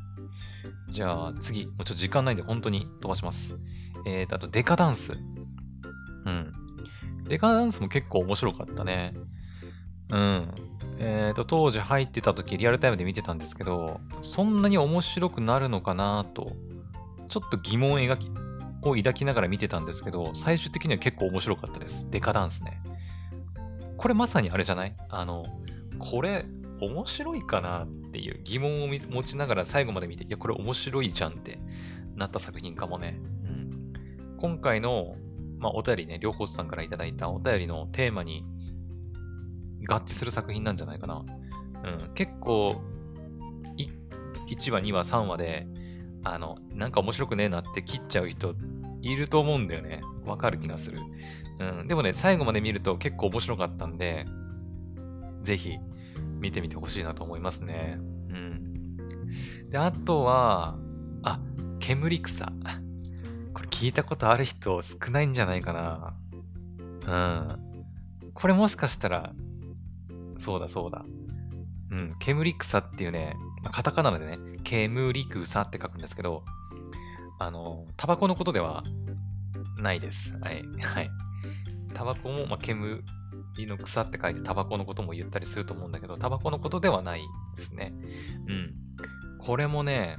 [0.89, 3.59] じゃあ次、もうちょっと時間ないんで本当に飛ばします。
[4.07, 5.15] えーと、あとデカダンス。
[6.27, 6.53] うん。
[7.29, 9.15] デカダンスも結構面白かったね。
[10.11, 10.55] うん。
[10.99, 16.53] えーと、当時入ってた時リアルタイムで見てたんですけど、そんなに面白くなるのかなと、
[17.29, 18.31] ちょっと疑問描き、
[18.85, 22.09] を抱きながら見てたんですけど、最終的には結構面白かったです。
[22.11, 22.80] デカダンスね。
[23.97, 24.97] これまさにあれじゃない？
[25.09, 25.47] あの、
[25.99, 26.45] これ
[26.80, 31.59] 面白いかなっていう疑問を持ちながら最後まで見て、いや、これ面白いじゃんって
[32.16, 33.18] なった作品かもね。
[33.45, 33.93] うん、
[34.39, 35.16] 今回の、
[35.59, 38.45] まあ、お便りね、両方さんからいただいたお便りのテーマに
[39.89, 41.24] 合致する作品なんじゃないかな。
[41.85, 42.82] うん、結構、
[44.47, 45.66] 1話、2話、3話で、
[46.22, 48.55] あの、なんか面白くねえなって切っちゃう人
[49.11, 50.02] いると思うんだよね。
[50.24, 51.00] わかる気がする。
[51.59, 51.88] うん。
[51.88, 54.26] でもね、最後まで見ると結構面白かったんで、
[55.42, 55.76] ぜひ
[56.38, 57.98] 見てみてほしいなと思いますね。
[57.98, 58.96] うん。
[59.70, 60.76] で、あとは、
[61.22, 61.40] あ、
[61.80, 62.46] 煙草。
[63.52, 66.14] これ聞いたことある人少ないんじゃないかな。
[67.07, 68.32] うん。
[68.32, 69.32] これもしかしたら、
[70.36, 71.05] そうだそうだ。
[71.90, 76.44] うん、煙草っていうね、まあ、カタカナでね、煙草って書くんですけど、
[77.39, 78.85] あの、タバコのことでは
[79.78, 80.37] ないです。
[80.39, 80.62] はい。
[80.82, 81.11] はい。
[81.95, 83.03] タバコも、まあ、煙
[83.59, 87.22] の草って書いてタバコのことも言ったりすると思うんだけど、タバコのことではない
[87.57, 87.93] ですね。
[88.49, 88.74] うん。
[89.39, 90.16] これもね、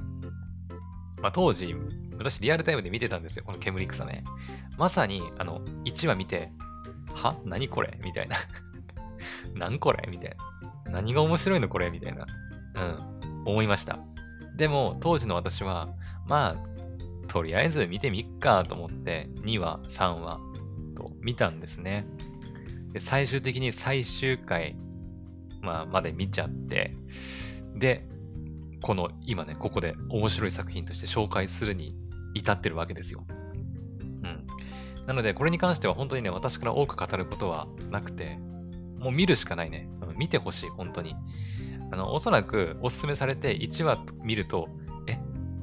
[1.20, 1.74] まあ、当時、
[2.18, 4.24] 私リアルタイムで見てたんですよ、この煙草ね。
[4.78, 6.50] まさに、あの、1話見て、
[7.14, 7.36] は？
[7.44, 7.98] 何これ？
[8.02, 8.36] みたいな。
[9.54, 10.06] 何これ？
[10.10, 10.36] みたい
[10.84, 10.92] な。
[10.92, 11.90] 何が面白いのこれ？
[11.90, 12.26] みたいな。
[12.74, 13.42] うん。
[13.46, 13.98] 思いました。
[14.56, 15.88] でも、当時の私は、
[16.26, 16.75] まあ、
[17.26, 20.40] とりあえず見てみっかと思って、2話、3話
[20.94, 22.06] と見たんですね。
[22.92, 24.76] で、最終的に最終回、
[25.60, 26.96] まあ、まで見ちゃって、
[27.74, 28.08] で、
[28.82, 31.96] この今ね、ここで面白い作品として紹介するに
[32.34, 33.26] 至ってるわけですよ。
[34.00, 34.46] うん。
[35.06, 38.38] なので、これに関しては本当にね、私から多く語ることはなくて、
[38.98, 39.88] もう見るしかないね。
[40.16, 41.14] 見てほしい、本当に。
[41.90, 44.68] あの、おそらくおすすめされて1話見ると、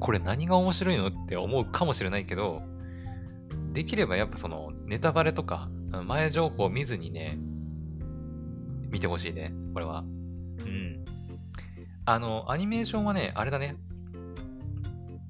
[0.00, 2.62] これ何が面白いのって思うかもしれないけど、
[3.72, 5.68] できればやっぱそのネタバレとか
[6.06, 7.38] 前情報を見ずにね、
[8.90, 10.00] 見てほしいね、これは。
[10.00, 11.04] うん。
[12.04, 13.76] あの、アニメーションはね、あれだね。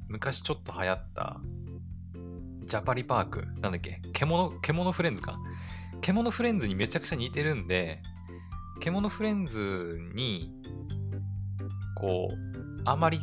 [0.09, 1.41] 昔ちょっと流行った、
[2.67, 5.39] ジャパリパーク、なんだっけ、獣、獣フレンズか。
[6.01, 8.03] 獣フレンズにめちゃくちゃ似てるんで、
[8.81, 10.53] 獣フレンズに、
[11.97, 13.23] こう、あまり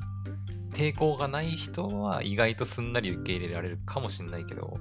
[0.81, 4.79] 抵抗がない人は意外とすんなり受け入れられるかもしんないけど、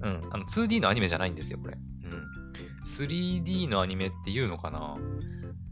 [0.00, 1.76] うん、あの 2D のアニメじゃないんですよ、これ。
[1.76, 2.82] うん。
[2.86, 4.96] 3D のアニメっていうのかな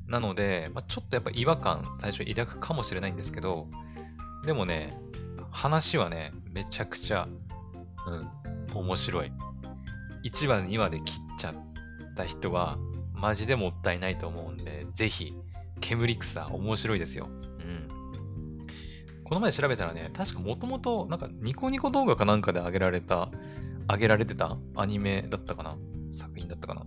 [0.07, 3.68] なので、まあ、ちょっとやっぱ違和感最初抱くかもしれないんですけど、
[4.45, 4.95] でもね、
[5.51, 7.26] 話はね、めちゃくちゃ、
[8.07, 9.32] うん、面白い。
[10.24, 11.55] 1話、2話で切っちゃっ
[12.14, 12.76] た人は、
[13.14, 15.32] マジでもったいないと思うんで、ぜひ、
[15.80, 17.30] 煙草、面白いですよ。
[19.30, 23.30] この前調べたらね、確かもともと、なんかニコニコ動画かなんかで上げられた、
[23.88, 25.76] 上げられてたアニメだったかな
[26.10, 26.84] 作品だったかな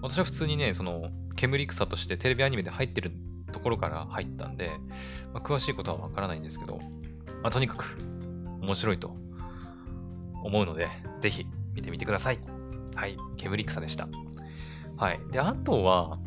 [0.00, 3.10] 私は普通にね、その、煙草としてテレビアニメで入ってる
[3.50, 4.70] ところから入ったんで、
[5.34, 6.78] まあ、詳しいことはわからないんですけど、
[7.42, 7.98] まあ、とにかく
[8.60, 9.16] 面白いと
[10.44, 10.88] 思うので、
[11.18, 12.38] ぜひ見てみてください。
[12.94, 14.08] はい、煙草でした。
[14.96, 15.20] はい。
[15.32, 16.20] で、あとは、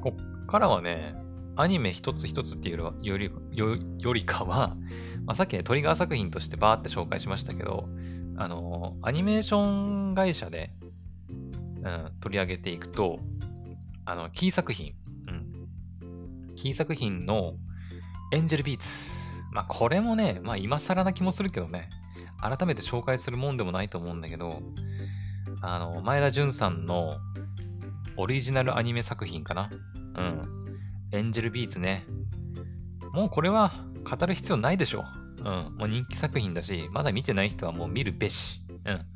[0.00, 1.14] こっからはね、
[1.56, 4.76] アニメ一つ一つっていうよりよよりかは、
[5.24, 7.88] まあ、さっきね、トリガー作品としてバーって紹介しましたけど、
[8.36, 10.72] あのアニメーション会社で、
[11.82, 13.18] うん、取り上げていくと、
[14.04, 14.94] あの、キー作品、
[15.28, 16.54] うん。
[16.54, 17.54] キー作品の
[18.32, 19.42] エンジェルビーツ。
[19.52, 21.88] まあ、これもね、まあ、今更な気もするけどね、
[22.40, 24.62] 改めて紹介するもんでもないと思うんだけど、
[25.60, 27.18] あの、前田純さんの
[28.16, 29.70] オリジナルアニメ作品かな。
[30.14, 30.65] うん。
[31.16, 32.04] エンジェルビーツね。
[33.12, 33.72] もうこれは
[34.04, 35.04] 語る必要ないでしょ。
[35.38, 35.44] うん。
[35.78, 38.62] もう人気作品だし、まだ見てない人はもう見るべし。
[38.84, 39.06] うん。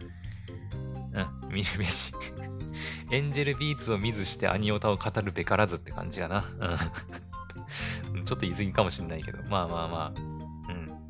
[1.42, 2.12] うん、見るべし。
[3.10, 6.44] エンジェルビーツを見ずしてアニオタを語るべからずって感じやな。
[6.58, 8.24] うん。
[8.24, 10.20] ちょっと言い過ぎかもしんないけど、まあまあまあ。
[10.20, 11.00] うん。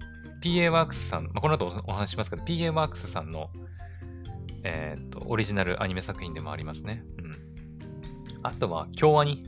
[0.42, 3.50] PA ワークスさん、まあ、この後お話しますけど、PA ワークスさんの、
[4.64, 7.04] えー、っと、オリジナルアニメ作品でもありますね。
[7.18, 7.38] うん。
[8.42, 9.44] あとは、京アニ。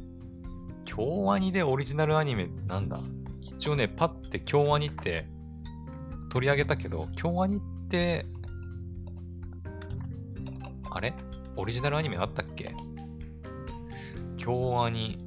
[0.84, 3.00] 京アニでオリジナルアニメなんだ？
[3.42, 5.26] 一応ね、パッて京アニって
[6.30, 8.26] 取り上げたけど、京アニって、
[10.90, 11.14] あれ？
[11.56, 12.74] オリジナルアニメあったっけ？
[14.36, 15.18] 京アニ。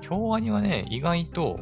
[0.00, 1.58] 京アニはね、意外と、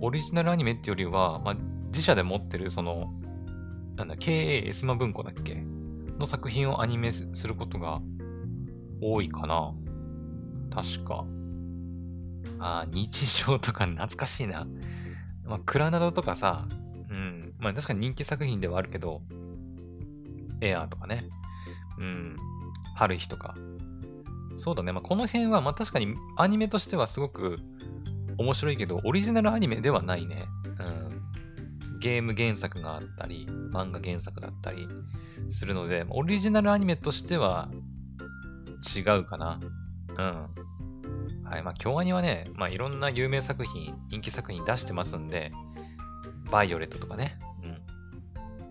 [0.00, 1.56] オリジナルアニメってよりは、まあ、
[1.86, 3.12] 自社で持ってる、その、
[3.96, 5.62] なんだ、経営エスマ文庫だっけ？
[6.18, 8.00] の作品をアニメすることが
[9.00, 9.74] 多いかな。
[10.70, 11.24] 確か。
[12.58, 14.66] あ日常とか懐かしいな。
[15.44, 16.66] まあ、クラナドとかさ、
[17.10, 17.54] うん。
[17.58, 19.22] まあ確かに人気作品ではあるけど、
[20.60, 21.24] エアーとかね。
[21.98, 22.36] うん。
[22.94, 23.54] 春日とか。
[24.54, 24.92] そうだね。
[24.92, 27.58] まあこの辺は、まあ確かにアニメとしてはすごく
[28.38, 30.46] 面白いけど、オリジナルアニメではないね。
[30.78, 31.98] うん。
[32.00, 34.88] ゲーム原作があったり、漫画原作だったり
[35.50, 37.68] するので、オリジナルアニメとしては
[38.96, 39.60] 違うかな。
[40.20, 41.44] うん。
[41.44, 41.62] はい。
[41.62, 45.52] まあ、京アニはね、まあ、いろんな有名作品、人気作品出してますんで、
[46.50, 47.38] バイオレットとかね。
[47.62, 47.78] うん。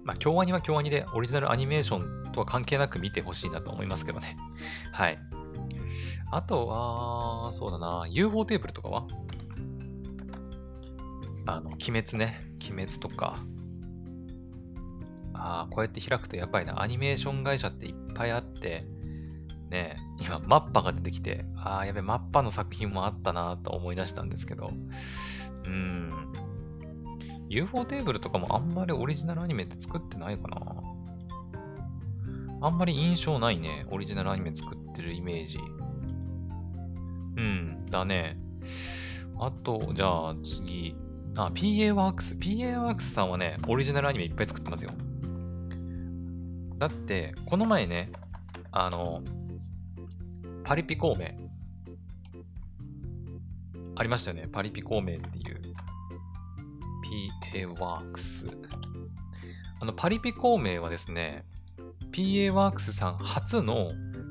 [0.04, 4.38] まあ、京アニは京アニでオリジナルアニメーションとは関係なく見てほしいなと思いますけどね。
[4.94, 5.20] はい。
[6.32, 9.08] あとは、そうだな、UFO テーブルとかは？
[11.48, 12.46] あの、鬼滅ね。
[12.62, 13.40] 鬼滅とか。
[15.34, 16.82] ああ、こうやって開くとやばいな。
[16.82, 18.86] アニメーション会社っていっぱいあって、
[19.70, 24.72] ね、今、マッパが出てきて、ああ、やべ、マッパの作品もあったなと思い出したんですけど、
[25.66, 26.10] うん。
[27.50, 30.60] UFO テーブルとかもあんまりオリジナルアニメって作ってないかな
[32.62, 33.86] あんまり印象ないね。
[33.90, 35.60] オリジナルアニメ作ってるイメージ。
[37.38, 38.38] うん、だね。
[39.40, 40.96] あと、じゃあ次。
[41.38, 42.36] あ、PA ワークス。
[42.36, 44.92] PA ワークスさんはね、オリジナルアニメいっぱい作ってますよ。
[46.78, 48.12] だって、この前ね、
[48.72, 49.22] あの、
[50.70, 51.26] パリピ孔明。
[53.96, 54.48] ありましたよね。
[54.52, 55.62] パリピ孔明っていう。
[57.56, 58.46] PA ワークス。
[59.80, 61.44] あの、パリピ孔明はですね、
[62.12, 63.90] PA ワークスさん初の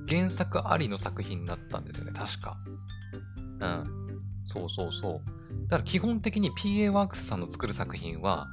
[0.08, 2.12] 原作ありの作品になったんですよね。
[2.12, 2.56] 確か。
[3.58, 3.84] うん。
[4.44, 5.20] そうそうそう。
[5.64, 8.46] だから基本的に PA ワークスさんの作る作品は、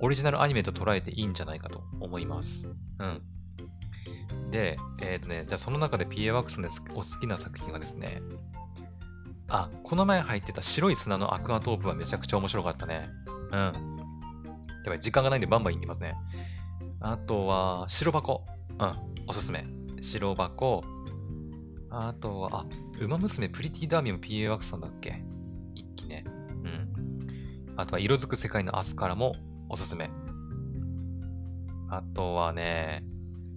[0.00, 2.66] オリジナルアニメと捉えていいんじゃないかと思います。
[2.98, 3.22] うん。
[4.50, 8.22] で、えっ、ー、とね、じゃあその中で PA ワークスのお好きな作品はですね、
[9.48, 13.08] あ、この前入ってた白い砂のアクアトープはめちゃくちゃ面白かったね。
[13.50, 13.56] うん。
[13.56, 13.72] や
[14.86, 16.14] ばい、時間がないんでバンバン言いきますね。
[17.00, 18.44] あとは、白箱。
[18.78, 19.64] うん、おすすめ。
[20.00, 20.84] 白箱。
[21.90, 22.66] あとは、あ、
[23.00, 25.22] 馬娘プリティダーミーも PA ワークスさんだっけ？
[25.74, 26.24] 一気ね。
[26.26, 26.88] うん。
[27.76, 29.34] あとは、色づく世界のアスカラも
[29.70, 30.10] おすすめ。
[31.90, 33.02] あとはね、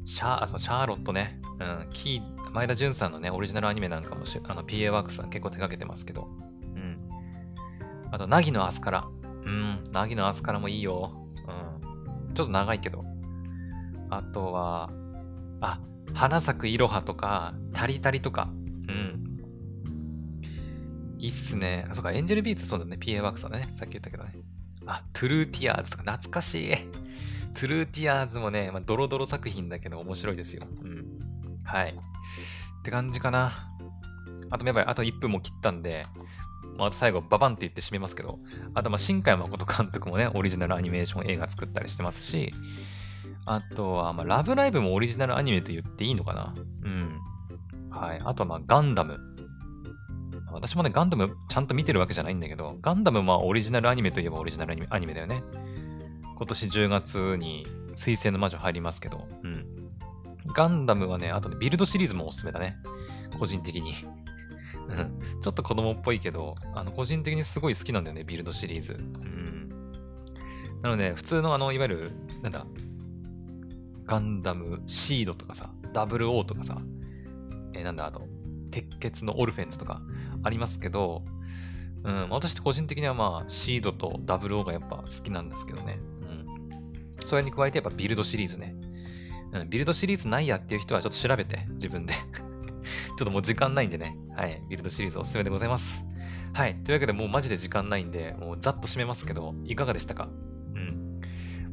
[0.06, 1.40] シャー、そうシャーロットね。
[1.60, 1.90] うん。
[1.94, 6.28] キー、前田純さんのね、オリジナルアニメなんかもあの PA ワークスさん結構手掛けてますけど。
[6.76, 7.10] うん。
[8.12, 9.08] あと、ナギのアスカラ。
[9.46, 9.84] うん。
[9.92, 11.12] 凪のあすからもいいよ。
[12.28, 12.34] うん。
[12.34, 13.06] ちょっと長いけど。
[14.10, 14.90] あとは、
[15.62, 15.80] あ、
[16.14, 18.50] 花咲くいろはとか、 TARI TARI とか。
[18.52, 19.22] うん。
[21.18, 21.86] いいっすね。
[21.90, 22.66] あ、そうか、 Angel Beats!
[22.66, 22.98] そうだね。
[23.00, 23.70] PA ワークスだね。
[23.74, 24.34] さっき言ったけどね。
[24.88, 27.01] あ、 true tears とか懐かしい。
[27.54, 30.66] true tears もね、まあ、ドロドロ作品だけど面白いですよ。
[30.84, 31.06] うん。
[31.64, 31.90] はい。
[31.90, 33.54] って感じかな。
[34.50, 36.06] あと、やばい、あと1分も切ったんで、
[36.78, 38.40] まあ、あと最後、ババンって言って締めますけど、
[38.74, 42.54] あと、まあ、新海誠監督もね、オリジナルアニメーション映画作ったりしてますし、
[43.46, 47.20] あとは、まあ、ラブライブもオリジナルアニメと言っていいのかなうん。
[47.90, 48.22] はい。
[48.24, 49.20] あとは、まあ、ガンダム。
[50.52, 55.44] 私もね、ガンダムちゃんと見てるわけじゃないんだけど、ガンダムまあオリジナルアニメといえばオリジナルアニメだよね。
[56.42, 59.92] 今年10月に水星の魔女入りますけど、うん。
[60.56, 62.78] ガンダムはね、あとね、ビルドシリーズもおすすめだね。
[63.38, 63.94] 個人的に。
[64.90, 65.40] うん。
[65.40, 68.96] ちょっと子供っぽいけど、あの、個人的にすごい好きなんだよね、ビルドシリーズ。
[68.96, 69.70] うん。
[70.82, 72.12] なので、普通のあの、いわゆる、
[72.42, 72.66] なんだ、
[74.06, 76.82] ガンダムシードとかさ、00とかさ、
[77.74, 78.28] えー、なんだ、あと、
[78.72, 80.02] 鉄血のオルフェンズとか
[80.42, 81.24] ありますけど、
[82.04, 86.00] うん、私個人的にはまあ、シードと00がやっぱ好きなんですけどね。
[87.26, 88.76] それに加えてやっぱビルドシリーズね。
[89.54, 94.18] うん、ビルドシリーズないやっていう人はちょっと調べて、自分で ちょっともう時間ないんでね。
[94.36, 94.62] はい。
[94.70, 96.06] ビルドシリーズおすすめでございます。
[96.54, 96.76] はい。
[96.84, 100.30] というわけでもうマジで時間ないんで、もうざっと締めますけど、いかがでしたか？
[100.74, 101.22] うん。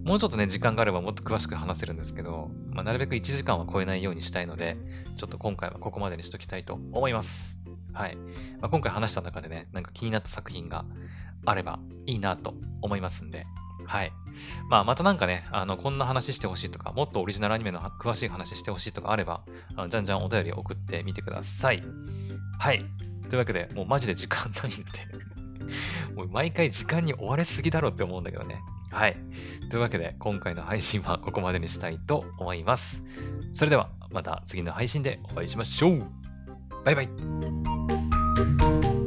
[0.04, 4.76] もうちょっとね、時間があればもっと詳しく話せるんですけど、まあ、なるべく1時間は超えないようにしたいので、
[5.16, 7.60] ちょっと今回はここまでにしときたいと思います。
[7.92, 8.16] はい。
[8.16, 8.22] ま
[8.62, 10.84] あ、今回話した中でね、なんか気になった作品が
[11.44, 13.44] あればいいなと思いますんで、
[13.88, 14.12] はい。
[14.68, 19.40] まあ、またなんかね、あの、こんな話してほしいとか、もっとオリジナルアニメの詳しい話してほしいとかあれば、
[19.76, 21.82] あのじゃんじゃんお便り送ってみてください。
[22.58, 22.84] はい。
[23.28, 24.84] というわけで、もうマジで時間ないんで
[26.14, 28.60] もう毎回時間に追われすぎだろって思うんだけどね。
[28.90, 29.16] はい。
[29.70, 33.04] というわけで、今回の配信はここまでにしたいと思います。
[33.52, 36.06] それでは、また次の配信でお会いしましょう。
[36.84, 38.97] バイバイ。